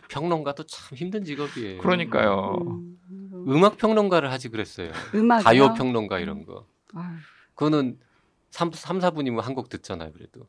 평론가도 0.09 0.65
참 0.67 0.97
힘든 0.97 1.25
직업이에요. 1.25 1.81
그러니까요. 1.81 2.59
음, 2.61 2.99
음악 3.49 3.79
평론가를 3.79 4.31
하지 4.31 4.51
그랬어요. 4.51 4.93
음악 5.15 5.43
가요 5.43 5.73
평론가 5.75 6.19
이런 6.21 6.45
거. 6.45 6.67
아유, 6.95 7.17
그거는 7.55 7.99
3, 8.51 8.71
3 8.73 8.99
4분이면 9.01 9.41
한 9.41 9.55
곡 9.55 9.69
듣잖아요, 9.71 10.13
그래도. 10.13 10.47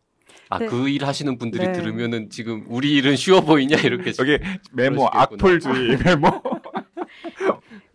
아, 0.49 0.59
네. 0.59 0.67
그일 0.67 1.05
하시는 1.05 1.37
분들이 1.37 1.65
네. 1.65 1.73
들으면은 1.73 2.29
지금 2.29 2.65
우리 2.67 2.93
일은 2.93 3.15
쉬워 3.15 3.41
보이냐 3.41 3.77
이렇게 3.77 4.11
여기 4.19 4.37
메모. 4.71 5.07
악플주의 5.11 5.97
메모. 6.03 6.41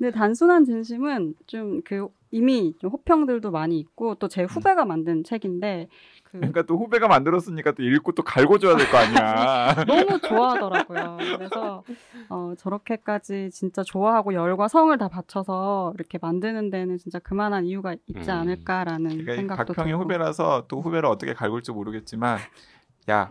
근데 0.00 0.10
단순한 0.16 0.64
진심은 0.64 1.34
좀 1.46 1.82
그 1.84 2.08
이미 2.32 2.74
좀 2.80 2.90
호평들도 2.90 3.50
많이 3.50 3.78
있고 3.80 4.14
또 4.14 4.28
제 4.28 4.44
후배가 4.44 4.84
만든 4.84 5.24
책인데 5.24 5.88
그 6.24 6.38
그러니까 6.38 6.62
또 6.62 6.78
후배가 6.78 7.08
만들었으니까 7.08 7.72
또 7.72 7.82
읽고 7.82 8.12
또 8.12 8.22
갈고줘야 8.22 8.76
될 8.76 8.86
거 8.88 8.98
아니야. 8.98 9.74
너무 9.84 10.20
좋아하더라고요. 10.20 11.16
그래서 11.36 11.82
어, 12.28 12.54
저렇게까지 12.56 13.50
진짜 13.52 13.82
좋아하고 13.82 14.32
열과 14.32 14.68
성을 14.68 14.96
다 14.96 15.08
바쳐서 15.08 15.92
이렇게 15.96 16.18
만드는 16.22 16.70
데는 16.70 16.98
진짜 16.98 17.18
그만한 17.18 17.66
이유가 17.66 17.94
있지 18.06 18.30
음. 18.30 18.34
않을까라는 18.36 19.08
그러니까 19.10 19.32
이 19.32 19.36
생각도 19.36 19.64
박평이 19.74 19.88
들고. 19.90 20.04
후배라서 20.04 20.66
또 20.68 20.80
후배를 20.80 21.08
어떻게 21.08 21.34
갈굴지 21.34 21.72
모르겠지만 21.72 22.38
야 23.10 23.28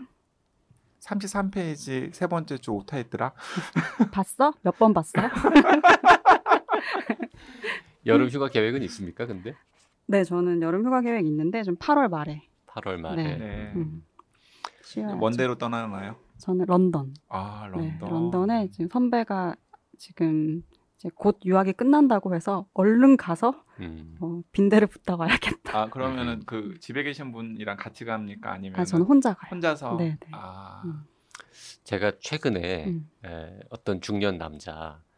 33페이지 0.99 2.13
세 2.13 2.27
번째 2.27 2.57
줄 2.57 2.73
오타 2.73 2.97
있더라. 2.99 3.31
봤어? 4.11 4.51
몇 4.61 4.77
번 4.77 4.93
봤어? 4.93 5.13
여름 8.05 8.29
휴가 8.29 8.49
계획은 8.49 8.81
있습니까? 8.83 9.25
근데 9.25 9.55
네, 10.05 10.23
저는 10.23 10.61
여름 10.61 10.85
휴가 10.85 11.01
계획 11.01 11.25
있는데 11.25 11.63
좀 11.63 11.75
8월 11.75 12.09
말에 12.09 12.43
8월 12.67 12.97
말에 12.97 13.23
네. 13.23 13.37
네. 13.37 13.73
음. 13.75 14.03
원대로 15.19 15.55
떠나나요? 15.55 16.15
저는 16.37 16.65
런던. 16.65 17.13
아 17.27 17.69
네, 17.75 17.91
런던. 17.99 18.09
런던에 18.09 18.69
지금 18.71 18.89
선배가 18.89 19.55
지금 19.97 20.63
이제 20.97 21.09
곧 21.13 21.39
유학이 21.45 21.73
끝난다고 21.73 22.33
해서 22.33 22.67
얼른 22.73 23.17
가서 23.17 23.63
음. 23.79 24.17
어, 24.19 24.41
빈대를 24.51 24.87
붙다 24.87 25.15
와야겠다. 25.15 25.77
아 25.77 25.89
그러면은 25.89 26.41
그 26.45 26.77
집에 26.79 27.03
계신 27.03 27.31
분이랑 27.31 27.77
같이 27.77 28.03
갑니까 28.03 28.51
아니면 28.51 28.79
아, 28.79 28.85
저는 28.85 29.05
혼자 29.05 29.33
가요. 29.33 29.49
혼자서? 29.51 29.95
네, 29.97 30.17
네. 30.19 30.27
아 30.31 30.81
음. 30.85 31.03
제가 31.83 32.13
최근에 32.19 32.85
음. 32.87 33.09
에, 33.25 33.59
어떤 33.69 34.01
중년 34.01 34.37
남자 34.37 35.01
에, 35.05 35.08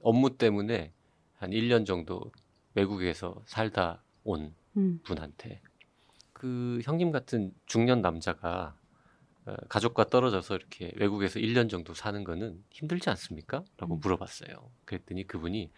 업무 0.00 0.36
때문에 0.36 0.92
한 1.38 1.50
1년 1.50 1.86
정도 1.86 2.32
외국에서 2.74 3.42
살다 3.46 4.02
온 4.24 4.54
음, 4.76 5.00
분한테 5.02 5.60
그 6.32 6.80
형님 6.84 7.12
같은 7.12 7.52
중년 7.66 8.02
남자가 8.02 8.76
어, 9.46 9.54
가족과 9.68 10.04
떨어져서 10.04 10.56
이렇게 10.56 10.92
외국에서 10.96 11.38
1년 11.38 11.70
정도 11.70 11.94
사는 11.94 12.22
거는 12.24 12.62
힘들지 12.70 13.08
않습니까? 13.10 13.64
라고 13.78 13.94
음. 13.94 14.00
물어봤어요. 14.00 14.70
그랬더니 14.84 15.26
그분이 15.26 15.70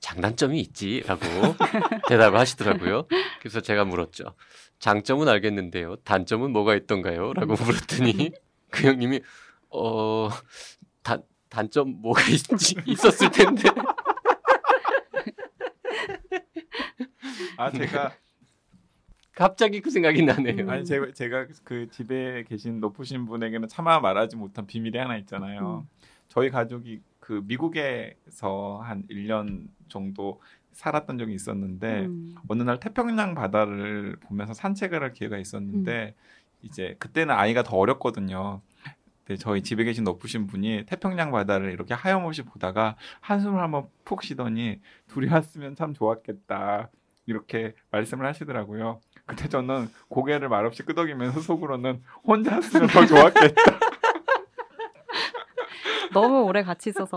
장단점이 0.00 0.60
있지라고 0.60 1.22
대답을 2.08 2.38
하시더라고요. 2.38 3.06
그래서 3.40 3.60
제가 3.60 3.84
물었죠. 3.86 4.34
장점은 4.78 5.28
알겠는데요. 5.28 5.96
단점은 5.96 6.50
뭐가 6.50 6.74
있던가요? 6.74 7.32
라고 7.32 7.54
물었더니 7.54 8.30
그 8.70 8.86
형님이 8.86 9.20
어 9.70 10.28
단, 11.02 11.22
단점 11.54 12.02
뭐가 12.02 12.20
있지 12.28 12.74
있었을 12.84 13.30
텐데 13.30 13.62
아 17.56 17.70
제가 17.70 18.12
갑자기 19.36 19.80
그 19.80 19.90
생각이 19.90 20.24
나네요. 20.24 20.64
음. 20.64 20.70
아니 20.70 20.84
제가 20.84 21.12
제가 21.12 21.46
그 21.62 21.88
집에 21.90 22.42
계신 22.48 22.80
높으신 22.80 23.26
분에게는 23.26 23.68
차마 23.68 24.00
말하지 24.00 24.36
못한 24.36 24.66
비밀이 24.66 24.98
하나 24.98 25.16
있잖아요. 25.18 25.86
저희 26.28 26.50
가족이 26.50 27.00
그 27.20 27.42
미국에서 27.44 28.80
한 28.82 29.04
1년 29.08 29.68
정도 29.88 30.40
살았던 30.72 31.18
적이 31.18 31.34
있었는데 31.34 32.06
음, 32.06 32.34
어느 32.48 32.64
날 32.64 32.80
태평양 32.80 33.36
바다를 33.36 34.16
보면서 34.20 34.54
산책을 34.54 35.00
할 35.02 35.12
기회가 35.12 35.38
있었는데 35.38 36.16
이제 36.62 36.96
그때는 36.98 37.32
아이가 37.32 37.62
더 37.62 37.76
어렸거든요. 37.76 38.60
근데 39.26 39.38
저희 39.38 39.62
집에 39.62 39.84
계신 39.84 40.04
높으신 40.04 40.46
분이 40.46 40.84
태평양 40.86 41.30
바다를 41.30 41.72
이렇게 41.72 41.94
하염없이 41.94 42.42
보다가 42.42 42.96
한숨을 43.20 43.60
한번 43.60 43.86
푹 44.04 44.22
쉬더니 44.22 44.80
둘이 45.08 45.28
왔으면 45.28 45.74
참 45.74 45.94
좋았겠다 45.94 46.90
이렇게 47.26 47.74
말씀을 47.90 48.26
하시더라고요. 48.26 49.00
그때 49.26 49.48
저는 49.48 49.88
고개를 50.08 50.50
말없이 50.50 50.82
끄덕이면서 50.82 51.40
속으로는 51.40 52.02
혼자 52.24 52.56
왔으면 52.56 52.88
더 52.88 53.06
좋았겠다. 53.06 53.54
너무 56.12 56.42
오래 56.42 56.62
같이 56.62 56.90
있어서 56.90 57.16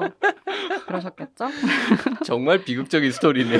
그러셨겠죠? 0.88 1.50
정말 2.24 2.64
비극적인 2.64 3.12
스토리네요. 3.12 3.60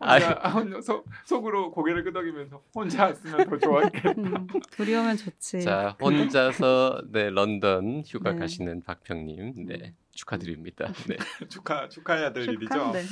아이. 0.00 0.22
혼자, 0.22 0.34
혼자 0.50 0.80
속, 0.80 1.06
속으로 1.24 1.70
고개를 1.72 2.04
끄덕이면서 2.04 2.62
혼자 2.74 3.04
왔으면 3.06 3.48
더 3.48 3.58
좋았겠다. 3.58 4.10
음, 4.18 4.46
둘이 4.70 4.94
오면 4.94 5.16
좋지. 5.16 5.62
자, 5.62 5.96
혼자서 6.00 7.02
네 7.10 7.30
런던 7.30 8.02
휴가 8.06 8.32
네. 8.32 8.38
가시는 8.38 8.82
박평님, 8.82 9.66
네 9.66 9.94
축하드립니다. 10.12 10.92
네, 11.08 11.16
축하 11.48 11.88
축하해야 11.88 12.32
될 12.32 12.44
일이죠. 12.44 12.66
축하한데. 12.74 13.02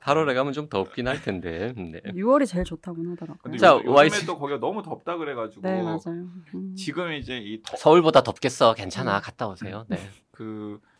8월에 0.00 0.34
가면 0.34 0.52
좀 0.52 0.68
덥긴 0.68 1.08
할 1.08 1.20
텐데, 1.22 1.72
네. 1.76 2.00
6월이 2.12 2.46
제일 2.46 2.64
좋다고 2.64 2.96
하더라고요. 3.12 3.38
근데 3.42 3.58
자, 3.58 3.68
요, 3.72 3.82
요즘에. 3.84 4.26
또 4.26 4.38
거기가 4.38 4.58
너무 4.60 4.82
덥다 4.82 5.16
그래가지고 5.16 5.62
네, 5.62 5.82
맞아요. 5.82 5.98
음. 6.54 6.74
지금 6.76 7.12
이제 7.12 7.38
이 7.38 7.60
더, 7.64 7.76
서울보다 7.76 8.22
덥겠어, 8.22 8.74
괜찮아, 8.74 9.18
음. 9.18 9.20
갔다 9.22 9.48
오세요. 9.48 9.86
네, 9.88 9.98
그 10.30 10.80
이- 10.80 10.91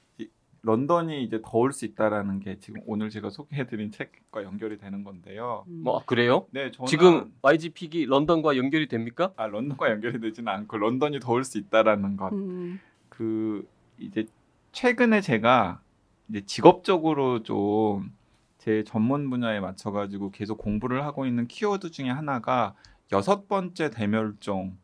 런던이 0.62 1.24
이제 1.24 1.40
더울 1.44 1.72
수 1.72 1.84
있다라는 1.84 2.40
게 2.40 2.58
지금 2.58 2.80
오늘 2.86 3.10
제가 3.10 3.30
소개해드린 3.30 3.90
책과 3.90 4.44
연결이 4.44 4.78
되는 4.78 5.04
건데요. 5.04 5.64
음. 5.68 5.82
뭐 5.84 6.02
그래요? 6.04 6.46
네, 6.50 6.70
저는 6.70 6.86
지금 6.86 7.32
YG픽이 7.42 8.06
런던과 8.06 8.56
연결이 8.56 8.88
됩니까? 8.88 9.32
아 9.36 9.46
런던과 9.46 9.90
연결이 9.90 10.20
되지는 10.20 10.52
않고 10.52 10.78
런던이 10.78 11.20
더울 11.20 11.44
수 11.44 11.58
있다라는 11.58 12.16
것. 12.16 12.32
음, 12.32 12.80
그 13.08 13.66
이제 13.98 14.26
최근에 14.72 15.20
제가 15.20 15.82
이제 16.28 16.42
직업적으로 16.46 17.42
좀 17.42 18.22
제 18.62 18.84
전문 18.84 19.28
분야에 19.28 19.58
맞춰가지고 19.58 20.30
계속 20.30 20.56
공부를 20.58 21.02
하고 21.04 21.26
있는 21.26 21.48
키워드 21.48 21.90
중에 21.90 22.08
하나가 22.08 22.76
여섯 23.10 23.48
번째 23.48 23.90
대멸종 23.90 24.78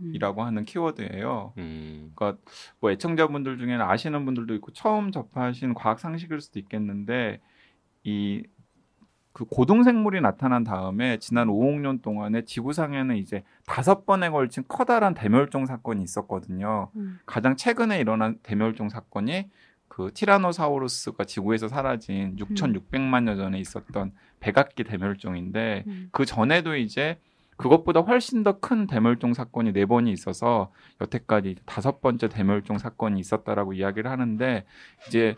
이라고 0.00 0.42
음. 0.42 0.46
하는 0.46 0.64
키워드예요. 0.64 1.52
음, 1.58 2.12
뭐 2.80 2.90
애청자분들 2.90 3.58
중에는 3.58 3.80
아시는 3.80 4.24
분들도 4.24 4.54
있고 4.56 4.72
처음 4.72 5.12
접하신 5.12 5.74
과학 5.74 6.00
상식일 6.00 6.40
수도 6.40 6.58
있겠는데 6.58 7.40
이 8.04 8.42
그 9.34 9.44
고동생물이 9.46 10.20
나타난 10.20 10.62
다음에 10.62 11.18
지난 11.18 11.48
5억 11.48 11.80
년 11.80 11.98
동안에 11.98 12.44
지구상에는 12.44 13.16
이제 13.16 13.42
다섯 13.66 14.06
번에 14.06 14.30
걸친 14.30 14.62
커다란 14.68 15.12
대멸종 15.12 15.66
사건이 15.66 16.04
있었거든요. 16.04 16.90
음. 16.94 17.18
가장 17.26 17.56
최근에 17.56 17.98
일어난 17.98 18.38
대멸종 18.44 18.88
사건이 18.88 19.50
그 19.88 20.12
티라노사우루스가 20.14 21.24
지구에서 21.24 21.66
사라진 21.66 22.36
6,600만 22.36 23.24
년 23.24 23.36
전에 23.36 23.58
있었던 23.58 24.12
백악기 24.38 24.84
대멸종인데 24.84 25.82
음. 25.88 26.08
그 26.12 26.24
전에도 26.24 26.76
이제 26.76 27.18
그것보다 27.56 28.00
훨씬 28.00 28.42
더 28.42 28.58
큰 28.60 28.86
대멸종 28.86 29.34
사건이 29.34 29.72
네 29.72 29.86
번이 29.86 30.12
있어서 30.12 30.72
여태까지 31.00 31.56
다섯 31.66 32.00
번째 32.00 32.28
대멸종 32.28 32.78
사건이 32.78 33.20
있었다라고 33.20 33.74
이야기를 33.74 34.10
하는데 34.10 34.64
이제 35.08 35.36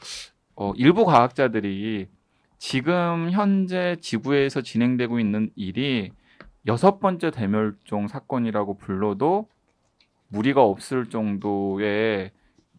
어, 0.55 0.73
일부 0.77 1.05
과학자들이 1.05 2.09
지금 2.59 3.31
현재 3.31 3.97
지구에서 4.01 4.63
진행되고 4.63 5.21
있는 5.21 5.51
일이 5.57 6.11
여섯 6.67 6.99
번째 7.01 7.31
대멸종 7.31 8.09
사건이라고 8.09 8.79
불러도 8.79 9.49
무리가 10.29 10.63
없을 10.63 11.09
정도의 11.11 12.33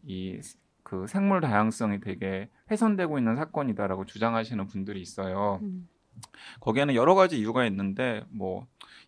이 0.07 0.39
그 0.87 1.05
생물 1.05 1.41
다양성이 1.41 1.99
되게 1.99 2.47
훼손되고 2.71 3.17
있는 3.17 3.35
사건이다라고 3.35 4.05
주장하시는 4.05 4.67
분들이 4.67 5.01
있어요. 5.01 5.59
음. 5.61 5.89
거기에는 6.61 6.95
여러 6.95 7.13
가지 7.13 7.37
이유가 7.37 7.65
있는데 7.65 8.23
뭐 8.29 8.67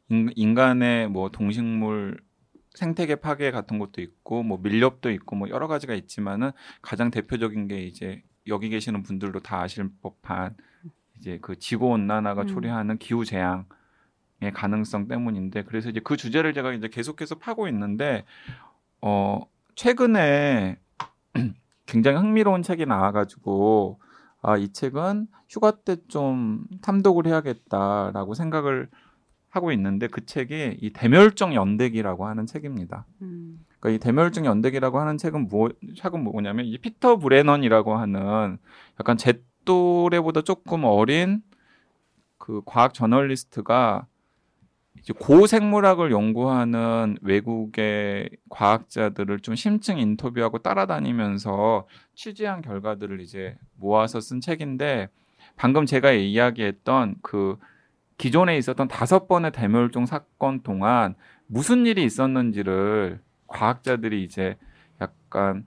인, 0.10 0.30
인간의 0.36 1.10
뭐 1.10 1.30
동식물 1.30 2.20
생태계 2.76 3.16
파괴 3.18 3.52
같은 3.52 3.80
것도 3.80 4.02
있고 4.02 4.44
뭐 4.44 4.58
밀렵도 4.62 5.12
있고 5.12 5.36
뭐 5.36 5.50
여러 5.50 5.68
가지가 5.68 5.94
있지만은 5.96 6.52
가장 6.82 7.12
대표적인 7.12 7.68
게 7.68 7.82
이제 7.84 8.24
여기 8.48 8.70
계시는 8.70 9.04
분들도 9.04 9.40
다 9.42 9.62
아실 9.62 9.90
법한 10.02 10.56
이제 11.18 11.40
그 11.42 11.58
지구 11.60 11.88
온난화가 11.88 12.44
음. 12.44 12.48
초래하는 12.48 12.98
기후 12.98 13.26
재앙 13.26 13.66
의 14.42 14.54
가능성 14.54 15.10
때문인데 15.10 15.64
그래서 15.64 15.90
이제 15.90 16.00
그 16.02 16.16
주제를 16.16 16.54
제가 16.54 16.72
이제 16.72 16.88
계속해서 16.88 17.36
파고 17.40 17.68
있는데 17.68 18.24
어 19.02 19.42
최근에 19.76 20.80
굉장히 21.86 22.18
흥미로운 22.20 22.64
책이 22.64 22.86
나와가지고 22.86 24.00
아 24.42 24.58
이 24.58 24.72
책은 24.72 25.28
휴가 25.50 25.72
때 25.72 25.98
좀 26.08 26.66
탐독을 26.82 27.28
해야겠다라고 27.28 28.34
생각을 28.34 28.90
하고 29.50 29.72
있는데 29.72 30.08
그 30.08 30.26
책이 30.26 30.78
이 30.82 30.90
대멸종 30.92 31.54
연대기라고 31.56 32.26
하는 32.26 32.46
책입니다. 32.46 33.06
음. 33.22 33.66
그러니까 33.80 33.96
이 33.96 34.00
대멸종 34.00 34.46
연대기라고 34.46 35.00
하는 35.00 35.18
책은 35.18 35.48
뭐 35.50 35.70
책은 35.98 36.24
뭐냐면 36.24 36.66
이 36.66 36.78
피터 36.78 37.18
브레넌이라고 37.18 37.96
하는 37.96 38.58
약간 39.00 39.18
제 39.18 39.42
또래보다 39.66 40.42
조금 40.42 40.84
어린 40.84 41.42
그 42.38 42.62
과학 42.66 42.94
저널리스트가 42.94 44.08
이제 45.00 45.14
고생물학을 45.14 46.12
연구하는 46.12 47.18
외국의 47.22 48.30
과학자들을 48.50 49.40
좀 49.40 49.56
심층 49.56 49.98
인터뷰하고 49.98 50.60
따라다니면서 50.60 51.88
취재한 52.16 52.62
결과들을 52.62 53.22
이제 53.22 53.58
모아서 53.76 54.20
쓴 54.20 54.42
책인데 54.42 55.10
방금 55.56 55.86
제가 55.86 56.12
이야기했던 56.12 57.16
그 57.22 57.58
기존에 58.20 58.58
있었던 58.58 58.90
다섯 58.90 59.28
번의 59.28 59.52
대멸종 59.52 60.06
사건 60.06 60.62
동안 60.62 61.16
무슨 61.48 61.86
일이 61.88 62.04
있었는지를 62.04 63.22
과학자들이 63.48 64.24
이제 64.24 64.58
약간 65.02 65.66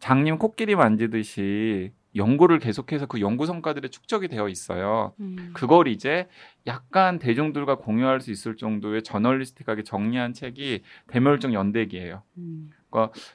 장님 0.00 0.36
코끼리 0.36 0.74
만지듯이 0.74 1.92
연구를 2.16 2.58
계속해서 2.58 3.06
그 3.06 3.20
연구 3.20 3.46
성과들이 3.46 3.88
축적이 3.90 4.26
되어 4.26 4.48
있어요. 4.48 5.14
음. 5.20 5.52
그걸 5.54 5.86
이제 5.86 6.26
약간 6.66 7.20
대중들과 7.20 7.76
공유할 7.76 8.20
수 8.20 8.32
있을 8.32 8.56
정도의 8.56 9.04
저널리스틱하게 9.04 9.84
정리한 9.84 10.32
책이 10.32 10.82
대멸종 11.06 11.54
연대기예요. 11.54 12.22
음. 12.38 12.70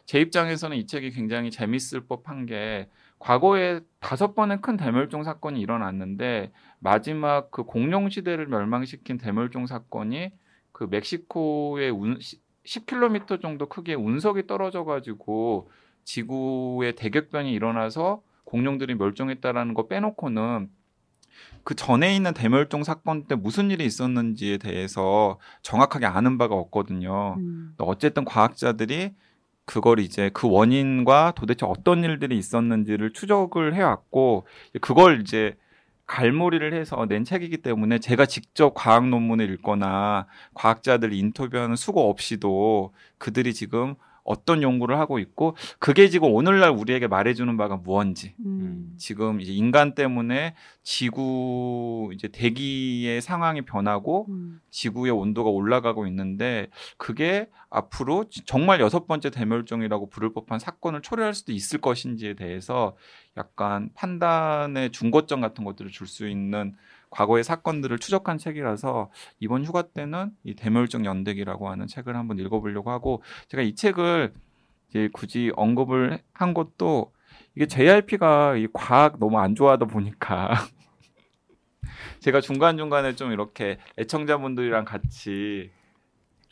제 0.06 0.20
입장에서는 0.20 0.76
이 0.76 0.86
책이 0.86 1.12
굉장히 1.12 1.52
재밌을 1.52 2.02
법한 2.02 2.48
게 2.48 2.90
과거에 3.26 3.80
다섯 4.00 4.36
번의 4.36 4.62
큰 4.62 4.78
대멸종 4.78 5.24
사건이 5.24 5.60
일어났는데 5.60 6.52
마지막 6.78 7.50
그 7.50 7.64
공룡 7.64 8.08
시대를 8.08 8.46
멸망시킨 8.46 9.18
대멸종 9.18 9.66
사건이 9.66 10.30
그 10.72 10.84
멕시코의 10.84 11.90
운, 11.90 12.20
10km 12.66 13.42
정도 13.42 13.68
크기의 13.68 13.98
운석이 13.98 14.46
떨어져 14.46 14.84
가지고 14.84 15.72
지구에 16.04 16.92
대격변이 16.92 17.52
일어나서 17.52 18.22
공룡들이 18.44 18.94
멸종했다라는 18.94 19.74
거 19.74 19.88
빼놓고는 19.88 20.70
그 21.64 21.74
전에 21.74 22.16
있는 22.16 22.32
대멸종 22.32 22.84
사건 22.84 23.26
때 23.26 23.34
무슨 23.34 23.72
일이 23.72 23.86
있었는지에 23.86 24.60
대해서 24.60 25.40
정확하게 25.64 26.06
아는 26.06 26.38
바가 26.38 26.54
없거든요. 26.54 27.38
음. 27.40 27.74
어쨌든 27.80 28.24
과학자들이 28.24 29.16
그걸 29.66 30.00
이제 30.00 30.30
그 30.34 30.50
원인과 30.50 31.34
도대체 31.36 31.66
어떤 31.66 32.04
일들이 32.04 32.38
있었는지를 32.38 33.14
추적을 33.14 33.76
해왔고 33.76 34.48
그걸 34.82 35.22
이제 35.22 35.56
갈무리를 36.08 36.74
해서 36.74 37.06
낸 37.08 37.24
책이기 37.24 37.58
때문에 37.58 38.00
제가 38.00 38.26
직접 38.28 38.74
과학 38.76 39.08
논문을 39.10 39.50
읽거나 39.54 40.28
과학자들 40.54 41.14
인터뷰하는 41.14 41.76
수고 41.76 42.10
없이도 42.10 42.94
그들이 43.18 43.54
지금 43.54 43.96
어떤 44.26 44.64
연구를 44.64 44.98
하고 45.00 45.20
있고 45.20 45.56
그게 45.80 46.10
지금 46.10 46.34
오늘날 46.34 46.72
우리에게 46.72 47.08
말해주는 47.08 47.56
바가 47.58 47.78
무언지 47.78 48.34
음. 48.44 48.94
지금 48.98 49.40
이제 49.40 49.54
인간 49.54 49.94
때문에 49.94 50.56
지구 50.84 52.10
이제 52.14 52.28
대기의 52.28 53.22
상황이 53.22 53.62
변하고 53.62 54.26
음. 54.30 54.60
지구의 54.72 55.12
온도가 55.12 55.52
올라가고 55.52 56.08
있는데 56.08 56.68
그게 56.98 57.48
앞으로 57.70 58.26
정말 58.46 58.82
여섯 58.82 59.06
번째 59.06 59.30
대멸종이라고 59.30 60.10
부를 60.10 60.34
법한 60.34 60.60
사건을 60.60 61.02
초래할 61.02 61.34
수도 61.36 61.52
있을 61.52 61.80
것인지에 61.80 62.34
대해서 62.34 62.96
약간 63.38 63.90
판단의 63.94 64.92
중거점 64.92 65.42
같은 65.42 65.64
것들을 65.64 65.92
줄 65.92 66.06
수 66.08 66.28
있는 66.28 66.76
과거의 67.16 67.46
사건들을 67.46 67.98
추적한 67.98 68.38
책이라서 68.38 69.10
이번 69.40 69.64
휴가 69.64 69.84
때는 69.84 70.32
이 70.44 70.54
대멸종 70.54 71.06
연대기라고 71.06 71.70
하는 71.70 71.88
책을 71.88 72.14
한번 72.14 72.40
읽어보려고 72.40 72.92
하고 72.92 73.24
제가 73.48 73.64
이 73.64 73.74
책을 73.74 74.34
이제 74.90 75.10
굳이 75.14 75.50
언급을 75.56 76.20
한 76.34 76.54
것도 76.54 77.14
이게 77.56 77.68
JRP가 77.68 78.58
이 78.58 78.68
과학 78.74 79.18
너무 79.18 79.40
안 79.40 79.56
좋아하다 79.56 79.86
보니까 79.86 80.56
제가 82.20 82.42
중간 82.42 82.76
중간에 82.76 83.16
좀 83.16 83.32
이렇게 83.32 83.78
애청자분들이랑 83.98 84.84
같이 84.84 85.72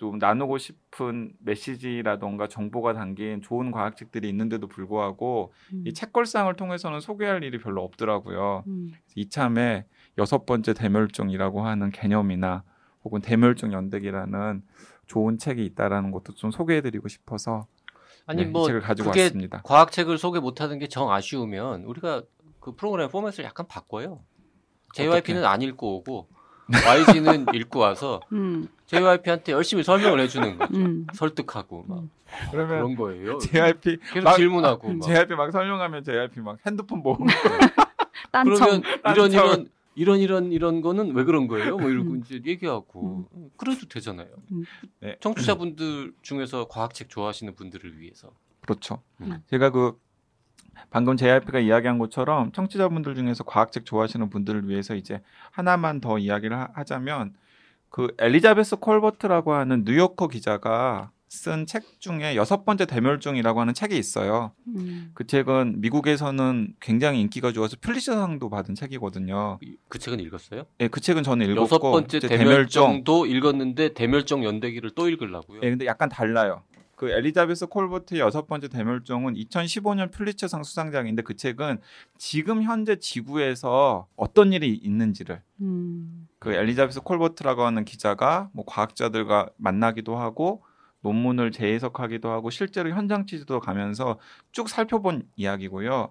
좀 0.03 0.17
나누고 0.17 0.57
싶은 0.57 1.31
메시지라던가 1.39 2.49
정보가 2.49 2.91
담긴 2.91 3.41
좋은 3.41 3.71
과학책들이 3.71 4.27
있는데도 4.27 4.67
불구하고 4.67 5.53
음. 5.71 5.85
이 5.87 5.93
책걸상을 5.93 6.53
통해서는 6.57 6.99
소개할 6.99 7.41
일이 7.41 7.57
별로 7.57 7.81
없더라고요. 7.85 8.65
음. 8.67 8.91
이참에 9.15 9.85
여섯 10.17 10.45
번째 10.45 10.73
대멸종이라고 10.73 11.61
하는 11.65 11.89
개념이나 11.91 12.63
혹은 13.05 13.21
대멸종 13.21 13.71
연대기라는 13.71 14.63
좋은 15.07 15.37
책이 15.37 15.63
있다라는 15.67 16.11
것도 16.11 16.33
좀 16.33 16.51
소개해드리고 16.51 17.07
싶어서 17.07 17.65
아니 18.25 18.43
네, 18.43 18.51
뭐이 18.51 18.67
책을 18.67 18.81
가지고 18.81 19.09
그게 19.09 19.21
왔습니다. 19.21 19.61
과학책을 19.63 20.17
소개 20.17 20.41
못하는 20.41 20.79
게 20.79 20.87
정 20.87 21.13
아쉬우면 21.13 21.83
우리가 21.85 22.23
그 22.59 22.75
프로그램 22.75 23.07
포맷을 23.09 23.45
약간 23.45 23.67
바꿔요. 23.69 24.19
JYP는 24.95 25.45
안 25.45 25.61
읽고 25.61 25.95
오고 25.99 26.27
YG는 26.85 27.45
읽고 27.53 27.79
와서 27.79 28.21
음. 28.31 28.67
JYP한테 28.87 29.51
열심히 29.53 29.83
설명을 29.83 30.19
해주는 30.21 30.57
거죠. 30.57 30.75
음. 30.75 31.07
설득하고 31.13 31.85
막 31.87 31.99
음. 31.99 32.09
그러면 32.51 32.67
그런 32.77 32.95
거예요. 32.95 33.37
JRP 33.39 33.97
계속 34.13 34.23
막- 34.25 34.35
질문하고 34.35 34.91
막. 34.93 35.01
JRP 35.01 35.35
막 35.35 35.51
설명하면 35.51 36.03
JRP 36.03 36.39
막 36.41 36.57
핸드폰 36.65 37.03
보고 37.03 37.23
딴청. 38.31 38.81
그러면 39.03 39.31
이런. 39.31 39.31
이런 39.31 39.67
이런 39.95 40.19
이런 40.19 40.51
이런 40.51 40.81
거는 40.81 41.13
왜 41.15 41.23
그런 41.23 41.47
거예요? 41.47 41.77
뭐 41.77 41.87
이러고 41.89 42.11
음. 42.13 42.23
이제 42.25 42.41
얘기하고 42.45 43.27
그래도 43.57 43.87
되잖아요. 43.87 44.27
음. 44.51 44.65
네. 45.01 45.17
청취자분들 45.19 46.13
중에서 46.23 46.67
과학책 46.67 47.09
좋아하시는 47.09 47.53
분들을 47.55 47.99
위해서. 47.99 48.31
그렇죠. 48.61 49.03
음. 49.21 49.37
제가 49.47 49.69
그 49.69 49.93
방금 50.89 51.17
JRP가 51.17 51.59
이야기한 51.59 51.97
것처럼 51.97 52.51
청취자분들 52.51 53.15
중에서 53.15 53.43
과학책 53.43 53.85
좋아하시는 53.85 54.29
분들을 54.29 54.67
위해서 54.69 54.95
이제 54.95 55.21
하나만 55.51 56.01
더 56.01 56.17
이야기를 56.17 56.57
하- 56.57 56.69
하자면 56.73 57.33
그 57.89 58.13
엘리자베스 58.19 58.77
콜버트라고 58.77 59.53
하는 59.53 59.83
뉴요커 59.85 60.27
기자가 60.27 61.11
쓴 61.29 61.65
책 61.65 61.99
중에 61.99 62.35
여섯 62.35 62.63
번째 62.63 62.85
대멸종이라고 62.85 63.59
하는 63.59 63.73
책이 63.73 63.97
있어요. 63.97 64.51
음. 64.67 65.09
그 65.15 65.25
책은 65.25 65.81
미국에서는 65.81 66.75
굉장히 66.79 67.21
인기가 67.21 67.51
좋아서 67.51 67.75
플리처상도 67.81 68.51
받은 68.51 68.75
책이거든요. 68.75 69.57
이- 69.63 69.75
그 69.89 69.97
책은 69.97 70.19
읽었어요? 70.19 70.65
예, 70.79 70.87
그 70.89 71.01
책은 71.01 71.23
저는 71.23 71.47
읽었고 71.47 71.63
여섯 71.63 71.79
번째 71.79 72.19
대멸종도 72.19 73.25
읽었는데 73.25 73.95
대멸종 73.95 74.43
연대기를 74.43 74.91
또 74.91 75.09
읽으려고요. 75.09 75.61
예, 75.63 75.69
근데 75.71 75.87
약간 75.87 76.07
달라요. 76.07 76.61
그 77.03 77.11
엘리자베스 77.11 77.67
콜버트의 77.67 78.21
여섯 78.21 78.47
번째 78.47 78.69
대멸종은 78.69 79.33
2015년 79.33 80.09
플리처상 80.09 80.63
수상작인데 80.63 81.23
그 81.23 81.35
책은 81.35 81.79
지금 82.17 82.63
현재 82.63 82.95
지구에서 82.95 84.07
어떤 84.15 84.53
일이 84.53 84.73
있는지를 84.73 85.41
음. 85.59 86.29
그 86.39 86.53
엘리자베스 86.53 87.01
콜버트라고 87.01 87.63
하는 87.63 87.83
기자가 87.83 88.49
뭐 88.53 88.63
과학자들과 88.65 89.49
만나기도 89.57 90.15
하고 90.15 90.63
논문을 91.01 91.51
재해석하기도 91.51 92.29
하고 92.29 92.49
실제로 92.49 92.89
현장 92.91 93.25
취재도 93.25 93.59
가면서 93.59 94.17
쭉 94.53 94.69
살펴본 94.69 95.23
이야기고요. 95.35 96.09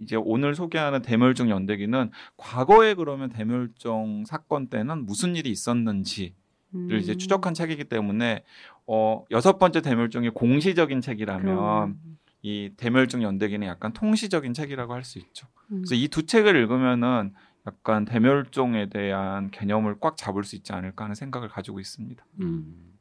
이제 0.00 0.16
오늘 0.16 0.54
소개하는 0.54 1.00
대멸종 1.00 1.48
연대기는 1.48 2.10
과거에 2.36 2.92
그러면 2.92 3.30
대멸종 3.30 4.26
사건 4.26 4.68
때는 4.68 5.06
무슨 5.06 5.34
일이 5.34 5.48
있었는지 5.48 6.34
를 6.72 7.00
이제 7.00 7.12
음. 7.12 7.18
추적한 7.18 7.52
책이기 7.52 7.84
때문에 7.84 8.44
어 8.92 9.24
여섯 9.30 9.58
번째 9.58 9.82
대멸종이 9.82 10.30
공시적인 10.30 11.00
책이라면 11.00 11.44
그럼. 11.44 12.00
이 12.42 12.70
대멸종 12.76 13.22
연대기는 13.22 13.64
약간 13.66 13.92
통시적인 13.92 14.52
책이라고 14.54 14.92
할 14.94 15.04
수 15.04 15.18
있죠. 15.20 15.46
음. 15.70 15.82
그래서 15.82 15.94
이 15.94 16.08
두 16.08 16.26
책을 16.26 16.56
읽으면은 16.56 17.32
약간 17.66 18.04
대멸종에 18.04 18.88
대한 18.88 19.50
개념을 19.52 20.00
꽉 20.00 20.16
잡을 20.16 20.42
수 20.44 20.56
있지 20.56 20.72
않을까 20.72 21.04
하는 21.04 21.14
생각을 21.14 21.48
가지고 21.48 21.78
있습니다. 21.78 22.24
음. 22.40 22.96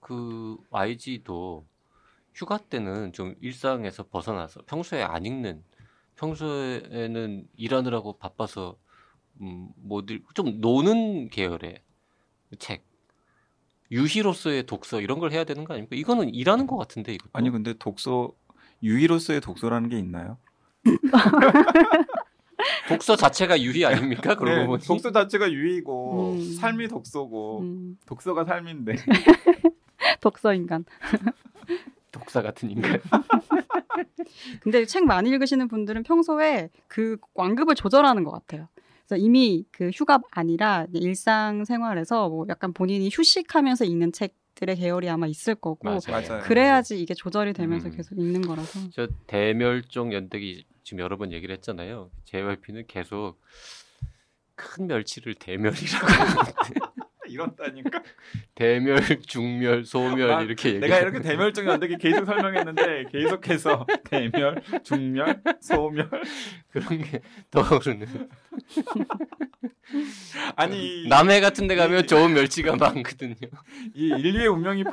그 0.00 0.56
YG도 0.70 1.66
휴가 2.34 2.56
때는 2.58 3.12
좀 3.12 3.34
일상에서 3.40 4.04
벗어나서 4.08 4.62
평소에 4.66 5.02
안 5.02 5.26
읽는 5.26 5.62
평소에는 6.16 7.46
일하느라고 7.56 8.18
바빠서 8.18 8.76
음, 9.40 9.68
뭐좀 9.76 10.60
노는 10.60 11.28
계열의 11.28 11.82
책 12.58 12.87
유희로서의 13.90 14.66
독서 14.66 15.00
이런 15.00 15.18
걸 15.18 15.32
해야 15.32 15.44
되는 15.44 15.64
거 15.64 15.74
아닙니까? 15.74 15.96
이거는 15.96 16.34
일하는 16.34 16.66
것 16.66 16.76
같은데 16.76 17.14
이것도 17.14 17.30
아니 17.32 17.50
근데 17.50 17.74
독서 17.78 18.32
유희로서의 18.82 19.40
독서라는 19.40 19.88
게 19.88 19.98
있나요? 19.98 20.38
독서 22.88 23.16
자체가 23.16 23.60
유희 23.60 23.84
아닙니까? 23.84 24.34
그러고 24.34 24.56
네, 24.56 24.66
보니 24.66 24.84
독서 24.84 25.12
자체가 25.12 25.52
유희고 25.52 26.32
음. 26.32 26.52
삶이 26.54 26.88
독서고 26.88 27.60
음. 27.60 27.98
독서가 28.06 28.44
삶인데 28.44 28.96
독서 30.20 30.54
인간. 30.54 30.84
독사 32.10 32.42
같은 32.42 32.70
인간. 32.70 33.00
근데 34.60 34.84
책 34.86 35.04
많이 35.04 35.30
읽으시는 35.30 35.68
분들은 35.68 36.02
평소에 36.02 36.70
그 36.88 37.18
완급을 37.34 37.74
조절하는 37.74 38.24
것 38.24 38.30
같아요. 38.30 38.68
그래서 39.08 39.24
이미 39.24 39.64
그 39.72 39.88
휴가 39.88 40.20
아니라 40.30 40.86
이제 40.90 40.98
일상 40.98 41.64
생활에서 41.64 42.28
뭐 42.28 42.44
약간 42.50 42.74
본인이 42.74 43.08
휴식하면서 43.10 43.86
읽는 43.86 44.12
책 44.12 44.36
들의 44.54 44.76
계열이 44.76 45.08
아마 45.08 45.26
있을 45.26 45.54
거고 45.54 45.78
맞아요. 45.84 46.42
그래야지 46.42 47.00
이게 47.00 47.14
조절이 47.14 47.54
되면서 47.54 47.88
음. 47.88 47.96
계속 47.96 48.18
읽는 48.18 48.42
거라서. 48.42 48.80
저 48.90 49.08
대멸종 49.26 50.12
연대기 50.12 50.66
지금 50.82 50.98
여러 50.98 51.16
번 51.16 51.32
얘기를 51.32 51.54
했잖아요. 51.54 52.10
JYP는 52.24 52.84
계속 52.86 53.40
큰 54.56 54.88
멸치를 54.88 55.36
대멸이라고 55.36 56.06
하는데 56.06 56.52
이런다니까. 57.28 58.02
대멸, 58.54 59.00
중멸, 59.26 59.84
소멸 59.84 60.30
아, 60.30 60.42
이렇게 60.42 60.70
얘기. 60.70 60.80
내가 60.80 60.98
이렇게 60.98 61.20
대멸종 61.20 61.66
연대기 61.66 61.98
계속 61.98 62.24
설명했는데 62.24 63.04
계속해서 63.12 63.86
대멸, 64.04 64.62
중멸, 64.82 65.42
소멸 65.60 66.08
그런 66.70 67.02
게 67.02 67.20
떠오르는. 67.50 68.06
아니 70.56 71.06
남해 71.08 71.40
같은 71.40 71.66
데 71.66 71.76
가면 71.76 72.06
좋은 72.06 72.34
멸치가 72.34 72.76
많거든요. 72.76 73.34
이 73.94 74.08
인류의 74.08 74.48
운명이 74.48 74.84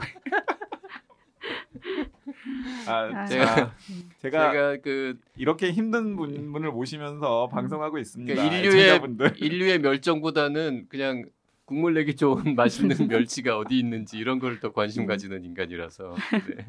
아, 2.87 3.09
아. 3.13 3.25
제가 3.25 3.73
제가 4.19 4.51
제가 4.51 4.77
그 4.83 5.17
이렇게 5.35 5.71
힘든 5.71 6.15
분, 6.15 6.51
분을 6.51 6.71
모시면서 6.71 7.49
방송하고 7.49 7.97
있습니다. 7.97 8.33
그러니까 8.33 8.57
인류의. 8.57 9.01
인류의 9.37 9.79
멸종보다는 9.79 10.87
그냥 10.89 11.25
국물 11.65 11.93
내기 11.95 12.15
좋은 12.15 12.53
맛있는 12.55 13.07
멸치가 13.07 13.57
어디 13.57 13.77
있는지 13.79 14.17
이런 14.17 14.39
걸 14.39 14.59
더 14.59 14.71
관심 14.71 15.05
가지는 15.05 15.43
인간이라서. 15.43 16.15
네. 16.55 16.65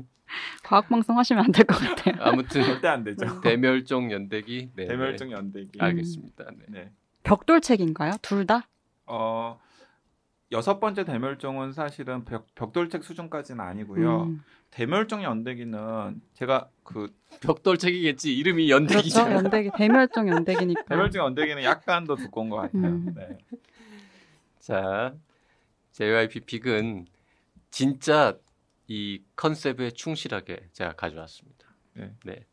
과학 0.65 0.89
방송 0.89 1.19
하시면 1.19 1.45
안 1.45 1.53
될 1.53 1.65
것 1.67 1.79
같아요. 1.79 2.15
아무튼 2.21 2.63
절대 2.65 2.89
안 2.89 3.05
되죠. 3.05 3.41
대멸종 3.43 4.11
연대기. 4.11 4.71
네, 4.75 4.87
대멸종 4.87 5.31
연대기. 5.33 5.79
네. 5.79 5.85
알겠습니다. 5.85 6.45
네. 6.51 6.65
네. 6.69 6.91
벽돌책인가요? 7.23 8.13
둘 8.23 8.47
다? 8.47 8.67
어 9.07 9.59
여섯 10.53 10.81
번째 10.81 11.05
대멸종은 11.05 11.73
사실은 11.73 12.25
벽, 12.25 12.47
벽돌책 12.55 13.05
수준까지는 13.05 13.61
아니고요. 13.65 14.23
음. 14.25 14.43
대멸종 14.71 15.23
연대기는 15.23 16.21
제가 16.35 16.69
그 16.85 17.13
벽돌책이겠지. 17.41 18.37
이름이 18.37 18.67
그렇죠. 18.69 18.83
연대기잖아. 18.85 19.33
연대기 19.35 19.71
대멸종 19.77 20.29
연대기니까. 20.29 20.83
대멸종 20.89 21.25
연대기는 21.25 21.63
약간 21.65 22.05
더 22.05 22.17
두꺼운 22.17 22.49
것 22.49 22.57
같아요. 22.57 22.87
음. 22.87 23.15
네. 23.17 23.39
자, 24.67 25.15
JYP 25.93 26.41
픽은 26.41 27.07
진짜 27.71 28.37
이 28.89 29.23
컨셉에 29.37 29.93
충실하게 29.93 30.71
제가 30.73 30.95
가져왔습니다. 30.95 31.69
네. 32.25 32.45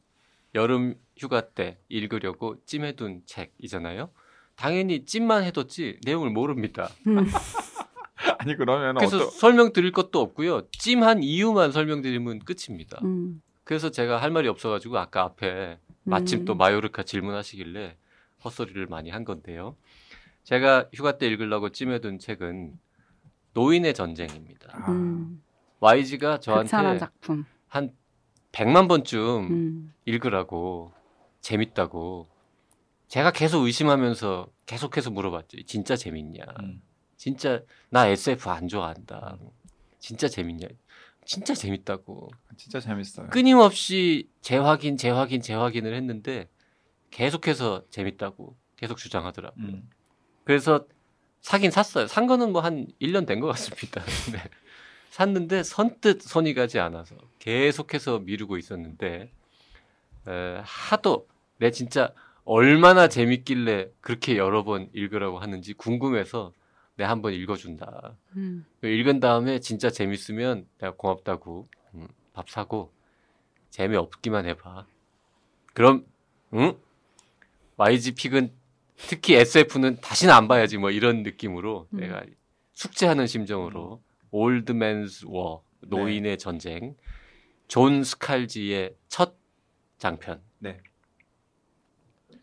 여름 0.53 0.93
휴가 1.17 1.49
때 1.49 1.79
읽으려고 1.89 2.63
찜해둔 2.67 3.23
책이잖아요. 3.25 4.11
당연히 4.55 5.05
찜만 5.05 5.43
해뒀지 5.43 6.01
내용을 6.05 6.29
모릅니다. 6.29 6.91
음. 7.07 7.17
아니 8.37 8.55
그러면 8.57 8.93
그래서 8.93 9.17
어떠 9.17 9.29
설명 9.31 9.73
드릴 9.73 9.91
것도 9.91 10.21
없고요. 10.21 10.69
찜한 10.69 11.23
이유만 11.23 11.71
설명드리면 11.71 12.41
끝입니다. 12.45 12.99
음. 13.03 13.41
그래서 13.63 13.89
제가 13.89 14.21
할 14.21 14.29
말이 14.29 14.47
없어가지고 14.47 14.99
아까 14.99 15.23
앞에 15.23 15.79
마침 16.03 16.41
음. 16.41 16.45
또 16.45 16.53
마요르카 16.53 17.01
질문하시길래 17.01 17.97
헛소리를 18.43 18.85
많이 18.85 19.09
한 19.09 19.23
건데요. 19.25 19.75
제가 20.43 20.89
휴가 20.93 21.17
때 21.17 21.27
읽으려고 21.27 21.69
찜해둔 21.69 22.19
책은 22.19 22.77
노인의 23.53 23.93
전쟁입니다. 23.93 24.69
아, 24.73 24.91
음. 24.91 25.43
YG가 25.79 26.39
저한테 26.39 26.97
작품. 26.97 27.45
한 27.67 27.95
100만 28.51 28.87
번쯤 28.87 29.19
음. 29.51 29.93
읽으라고 30.05 30.91
재밌다고 31.41 32.27
제가 33.07 33.31
계속 33.31 33.63
의심하면서 33.63 34.47
계속해서 34.65 35.11
물어봤죠. 35.11 35.63
진짜 35.65 35.95
재밌냐? 35.95 36.43
음. 36.61 36.81
진짜 37.15 37.61
나 37.89 38.07
SF 38.07 38.49
안 38.49 38.67
좋아한다. 38.67 39.37
진짜 39.99 40.27
재밌냐? 40.27 40.67
진짜 41.25 41.53
재밌다고. 41.53 42.31
진짜 42.57 42.79
재밌어요. 42.79 43.29
끊임없이 43.29 44.29
재확인, 44.41 44.97
재확인, 44.97 45.41
재확인을 45.41 45.93
했는데 45.95 46.49
계속해서 47.11 47.85
재밌다고 47.89 48.57
계속 48.75 48.97
주장하더라고요. 48.97 49.65
음. 49.65 49.89
그래서 50.43 50.85
사긴 51.41 51.71
샀어요. 51.71 52.07
산 52.07 52.27
거는 52.27 52.51
뭐 52.51 52.61
한 52.61 52.87
1년 53.01 53.25
된 53.27 53.39
것 53.39 53.47
같습니다. 53.47 54.01
네. 54.31 54.39
샀는데 55.11 55.63
선뜻 55.63 56.21
손이 56.23 56.53
가지 56.53 56.79
않아서 56.79 57.15
계속해서 57.39 58.19
미루고 58.19 58.57
있었는데 58.57 59.31
에, 60.27 60.59
하도 60.63 61.27
내 61.57 61.69
진짜 61.71 62.13
얼마나 62.45 63.07
재밌길래 63.07 63.91
그렇게 64.01 64.37
여러 64.37 64.63
번 64.63 64.89
읽으라고 64.93 65.39
하는지 65.39 65.73
궁금해서 65.73 66.51
내가 66.95 67.09
한번 67.11 67.33
읽어준다. 67.33 68.15
음. 68.35 68.65
읽은 68.83 69.19
다음에 69.19 69.59
진짜 69.59 69.89
재밌으면 69.89 70.67
내가 70.79 70.93
고맙다고 70.95 71.67
음, 71.95 72.07
밥 72.33 72.49
사고 72.49 72.91
재미없기만 73.69 74.45
해봐. 74.47 74.85
그럼 75.73 76.05
응? 76.53 76.75
YG 77.77 78.13
pick은 78.15 78.51
특히 78.95 79.35
SF는 79.35 79.99
다시는 80.01 80.33
안 80.33 80.47
봐야지 80.47 80.77
뭐 80.77 80.91
이런 80.91 81.23
느낌으로 81.23 81.87
음. 81.93 81.99
내가 81.99 82.23
숙제하는 82.73 83.27
심정으로 83.27 84.01
Old 84.31 84.66
Man's 84.66 85.25
War 85.27 85.63
노인의 85.81 86.37
전쟁 86.37 86.95
존 87.67 88.03
스칼지의 88.03 88.95
첫 89.07 89.35
장편. 89.97 90.41
네. 90.59 90.81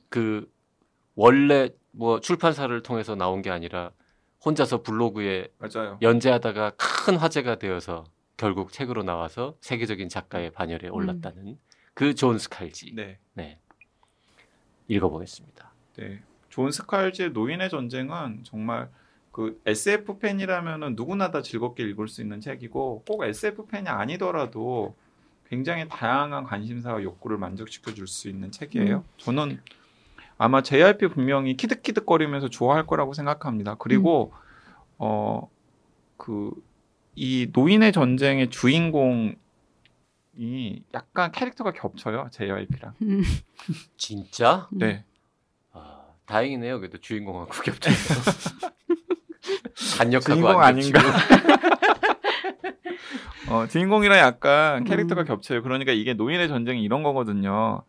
그 0.08 0.50
원래 1.14 1.70
뭐 1.92 2.20
출판사를 2.20 2.82
통해서 2.82 3.14
나온 3.14 3.42
게 3.42 3.50
아니라 3.50 3.92
혼자서 4.44 4.82
블로그에 4.82 5.48
맞아요. 5.58 5.98
연재하다가 6.00 6.72
큰 6.76 7.16
화제가 7.16 7.56
되어서 7.56 8.04
결국 8.36 8.72
책으로 8.72 9.02
나와서 9.02 9.56
세계적인 9.60 10.08
작가의 10.08 10.50
반열에 10.50 10.88
올랐다는 10.88 11.58
그 11.94 12.16
존 12.16 12.38
스칼지. 12.38 12.92
네. 12.94 13.18
네. 13.34 13.58
읽어보겠습니다. 14.88 15.72
네. 15.98 16.22
존 16.61 16.70
스칼지의 16.73 17.31
노인의 17.31 17.70
전쟁은 17.70 18.40
정말 18.42 18.90
그 19.33 19.59
SF 19.64 20.18
팬이라면은 20.18 20.95
누구나 20.95 21.30
다 21.30 21.41
즐겁게 21.41 21.84
읽을 21.84 22.07
수 22.07 22.20
있는 22.20 22.41
책이고 22.41 23.05
꼭 23.09 23.24
SF 23.24 23.66
팬이 23.66 23.89
아니더라도 23.89 24.95
굉장히 25.49 25.89
다양한 25.89 26.45
관심사와 26.45 27.03
욕구를 27.03 27.39
만족시켜 27.39 27.95
줄 27.95 28.07
수 28.07 28.28
있는 28.28 28.51
책이에요. 28.51 29.05
저는 29.16 29.59
아마 30.37 30.62
JRP 30.62 31.09
분명히 31.09 31.57
키득키득거리면서 31.57 32.51
좋아할 32.51 32.87
거라고 32.87 33.14
생각합니다. 33.14 33.76
그리고 33.76 34.34
어그 34.99 36.53
이 37.14 37.49
노인의 37.55 37.93
전쟁의 37.93 38.51
주인공 38.51 39.34
이 40.37 40.82
약간 40.93 41.32
캐릭터가 41.32 41.72
겹쳐요. 41.72 42.28
JYP랑. 42.32 42.95
음. 43.01 43.22
진짜? 43.97 44.68
음. 44.74 44.78
네. 44.78 45.05
아, 46.31 46.31
다행이네요. 46.31 46.78
그래도 46.78 46.99
주인공하고 46.99 47.51
겹쳐서. 47.51 48.51
간역하고 49.99 50.20
주인공. 50.20 50.62
아닌가? 50.62 51.01
어, 53.51 53.66
주인공이랑 53.66 54.18
약간 54.18 54.85
캐릭터가 54.85 55.22
음. 55.22 55.26
겹쳐요. 55.26 55.62
그러니까 55.62 55.91
이게 55.93 56.14
노인의 56.14 56.47
전쟁이 56.49 56.85
이런 56.85 57.03
거거든요. 57.03 57.83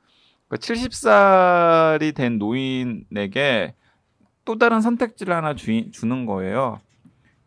그러니까 0.48 0.58
70살이 0.58 2.16
된 2.16 2.40
노인에게 2.40 3.76
또 4.44 4.58
다른 4.58 4.82
선택지를 4.82 5.36
하나 5.36 5.54
주, 5.54 5.92
주는 5.92 6.26
거예요. 6.26 6.82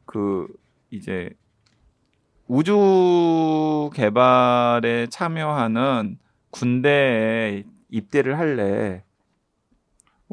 그 0.06 0.46
이제 0.90 1.30
우주 2.46 3.90
개발에 3.94 5.08
참여하는 5.08 6.18
군대에 6.50 7.64
입대를 7.90 8.38
할래. 8.38 9.02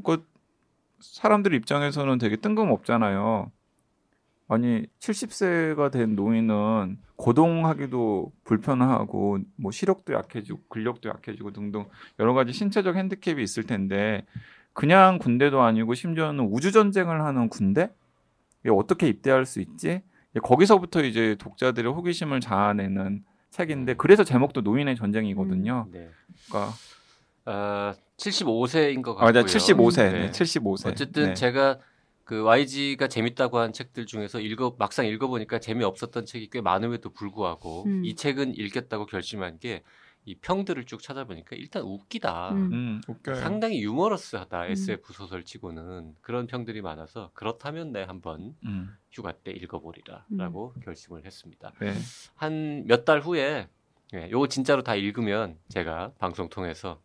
그 0.03 0.23
사람들 1.01 1.53
입장에서는 1.53 2.17
되게 2.17 2.35
뜬금없잖아요. 2.35 3.51
아니 4.47 4.85
70세가 4.99 5.91
된 5.91 6.15
노인은 6.15 6.97
고동하기도 7.15 8.31
불편하고 8.43 9.39
뭐 9.55 9.71
시력도 9.71 10.13
약해지고 10.13 10.59
근력도 10.67 11.07
약해지고 11.07 11.51
등등 11.51 11.85
여러 12.19 12.33
가지 12.33 12.51
신체적 12.51 12.95
핸디캡이 12.95 13.41
있을 13.41 13.63
텐데 13.63 14.25
그냥 14.73 15.19
군대도 15.19 15.61
아니고 15.61 15.93
심지어는 15.93 16.49
우주 16.51 16.71
전쟁을 16.71 17.21
하는 17.21 17.47
군대 17.47 17.91
어떻게 18.69 19.07
입대할 19.07 19.45
수 19.45 19.61
있지? 19.61 20.01
거기서부터 20.43 21.03
이제 21.03 21.35
독자들의 21.39 21.91
호기심을 21.91 22.41
자아내는 22.41 23.23
책인데 23.51 23.95
그래서 23.95 24.23
제목도 24.23 24.61
노인의 24.61 24.95
전쟁이거든요. 24.95 25.87
네. 25.91 26.09
그러니까 26.47 26.73
어, 27.45 27.93
75세인 28.21 29.01
것 29.01 29.15
같고요. 29.15 29.27
아, 29.27 29.31
네, 29.31 29.41
75세, 29.43 30.11
네. 30.11 30.19
네, 30.27 30.31
75세. 30.31 30.87
어쨌든 30.87 31.27
네. 31.29 31.33
제가 31.33 31.79
그 32.23 32.43
YG가 32.43 33.07
재밌다고 33.07 33.57
한 33.57 33.73
책들 33.73 34.05
중에서 34.05 34.39
읽어 34.39 34.75
막상 34.77 35.05
읽어 35.05 35.27
보니까 35.27 35.59
재미없었던 35.59 36.25
책이 36.25 36.49
꽤 36.51 36.61
많음에도 36.61 37.09
불구하고 37.09 37.83
음. 37.85 38.05
이 38.05 38.15
책은 38.15 38.55
읽겠다고 38.57 39.05
결심한 39.05 39.59
게 39.59 39.83
이 40.25 40.35
평들을 40.35 40.85
쭉 40.85 41.01
찾아보니까 41.01 41.55
일단 41.55 41.81
웃기다. 41.83 42.51
음. 42.51 42.71
음, 42.71 43.01
웃겨요. 43.07 43.35
상당히 43.37 43.81
유머러스하다 43.81 44.65
음. 44.65 44.71
SF 44.71 45.13
소설 45.13 45.43
치고는 45.43 46.15
그런 46.21 46.45
평들이 46.45 46.81
많아서 46.81 47.31
그렇다면 47.33 47.91
내 47.91 48.03
한번 48.03 48.55
음, 48.65 48.95
휴가 49.11 49.31
때 49.31 49.51
읽어보리라라고 49.51 50.75
결심을 50.83 51.25
했습니다. 51.25 51.73
네. 51.81 51.93
한몇 52.35 53.03
달 53.05 53.21
후에 53.21 53.67
예, 54.13 54.29
요거 54.29 54.47
진짜로 54.47 54.83
다 54.83 54.93
읽으면 54.95 55.57
제가 55.69 56.11
방송 56.19 56.49
통해서 56.49 57.01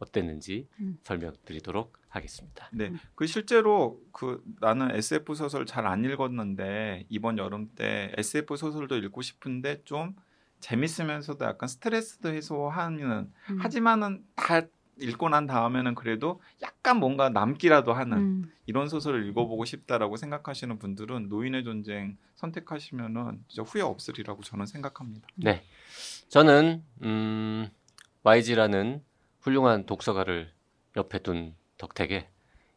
어땠는지 0.00 0.66
음. 0.80 0.98
설명드리도록 1.02 1.98
하겠습니다. 2.08 2.68
네. 2.72 2.92
그 3.14 3.26
실제로 3.26 4.00
그 4.12 4.42
나는 4.60 4.94
SF 4.94 5.34
소설 5.34 5.66
잘 5.66 5.86
안 5.86 6.04
읽었는데 6.04 7.06
이번 7.08 7.38
여름 7.38 7.68
때 7.74 8.12
SF 8.16 8.56
소설도 8.56 8.96
읽고 8.96 9.22
싶은데 9.22 9.82
좀 9.84 10.14
재밌으면서도 10.60 11.44
약간 11.44 11.68
스트레스도 11.68 12.30
해소하는 12.30 13.32
음. 13.50 13.58
하지만은 13.60 14.24
다 14.36 14.62
읽고 14.98 15.30
난 15.30 15.46
다음에는 15.46 15.94
그래도 15.94 16.42
약간 16.62 16.98
뭔가 16.98 17.30
남기라도 17.30 17.92
하는 17.94 18.18
음. 18.18 18.52
이런 18.66 18.88
소설을 18.88 19.26
읽어보고 19.28 19.64
싶다라고 19.64 20.16
생각하시는 20.16 20.78
분들은 20.78 21.28
노인의 21.28 21.64
전쟁 21.64 22.18
선택하시면은 22.36 23.42
진짜 23.48 23.62
후회 23.62 23.82
없으리라고 23.82 24.42
저는 24.42 24.66
생각합니다. 24.66 25.26
네, 25.36 25.64
저는 26.28 26.84
음, 27.02 27.68
YG라는 28.22 29.02
훌륭한 29.40 29.86
독서가를 29.86 30.50
옆에 30.96 31.18
둔 31.20 31.54
덕택에 31.78 32.28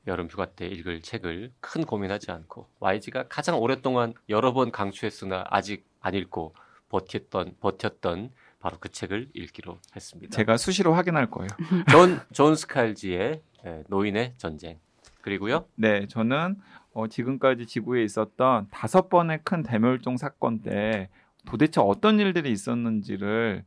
여름 0.07 0.27
휴가 0.27 0.45
때 0.45 0.67
읽을 0.67 1.01
책을 1.01 1.51
큰 1.59 1.85
고민하지 1.85 2.31
않고 2.31 2.67
YG가 2.79 3.27
가장 3.27 3.57
오랫동안 3.59 4.13
여러 4.29 4.53
번 4.53 4.71
강추했으나 4.71 5.45
아직 5.49 5.85
안 6.01 6.13
읽고 6.13 6.53
버텼던 6.89 7.55
버텼던 7.59 8.31
바로 8.59 8.77
그 8.79 8.89
책을 8.89 9.29
읽기로 9.33 9.79
했습니다. 9.95 10.35
제가 10.35 10.57
수시로 10.57 10.93
확인할 10.93 11.29
거예요. 11.29 11.49
존, 11.91 12.19
존 12.31 12.55
스칼지의 12.55 13.41
예, 13.65 13.83
노인의 13.87 14.33
전쟁 14.37 14.79
그리고요 15.21 15.65
네, 15.75 16.07
저는 16.07 16.57
어, 16.93 17.07
지금까지 17.07 17.65
지구에 17.65 18.03
있었던 18.03 18.67
다섯 18.71 19.09
번의 19.09 19.39
큰 19.43 19.63
대멸종 19.63 20.17
사건 20.17 20.61
때 20.61 21.09
도대체 21.45 21.81
어떤 21.81 22.19
일들이 22.19 22.51
있었는지를 22.51 23.65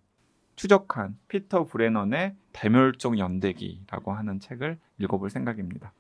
추적한 0.57 1.19
피터 1.29 1.65
브레넌의 1.65 2.35
대멸종 2.53 3.19
연대기라고 3.19 4.13
하는 4.13 4.41
책을 4.41 4.79
읽어볼 4.99 5.31
생각입니다. 5.31 5.93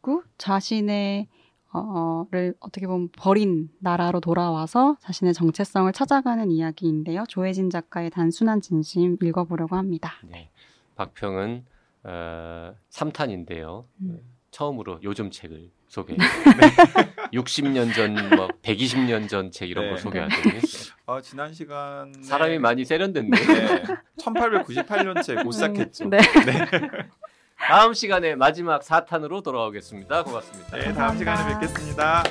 그 0.00 0.22
자신의 0.38 1.28
어를 1.70 2.54
어떻게 2.60 2.86
보면 2.86 3.08
버린 3.16 3.68
나라로 3.80 4.20
돌아와서 4.20 4.96
자신의 5.00 5.34
정체성을 5.34 5.92
찾아가는 5.92 6.50
이야기인데요. 6.50 7.24
조혜진 7.28 7.70
작가의 7.70 8.10
단순한 8.10 8.60
진심 8.60 9.16
읽어보려고 9.20 9.74
합니다. 9.74 10.12
네, 10.22 10.50
박평은 10.94 11.64
어, 12.04 12.74
3탄인데요. 12.90 13.84
음. 14.02 14.20
처음으로 14.58 15.00
요즘 15.02 15.32
책을 15.32 15.68
소개. 15.88 16.14
60년 17.32 17.92
전, 17.92 18.14
뭐 18.36 18.46
120년 18.62 19.28
전 19.28 19.50
책 19.50 19.68
이런 19.68 19.84
네. 19.86 19.90
걸 19.90 19.98
소개하더니 19.98 20.60
아, 21.06 21.20
지난 21.20 21.52
시간 21.52 22.12
사람이 22.22 22.60
많이 22.60 22.84
세련됐네. 22.84 23.30
네, 23.36 23.82
1898년째 24.20 25.42
못 25.42 25.50
시작했죠. 25.52 26.04
네. 26.08 26.18
다음 27.58 27.94
시간에 27.94 28.36
마지막 28.36 28.82
4탄으로 28.82 29.42
돌아오겠습니다. 29.42 30.22
고맙습니다. 30.22 30.76
네, 30.78 30.92
다음 30.92 31.18
시간에 31.18 31.54
뵙겠습니다. 31.54 32.22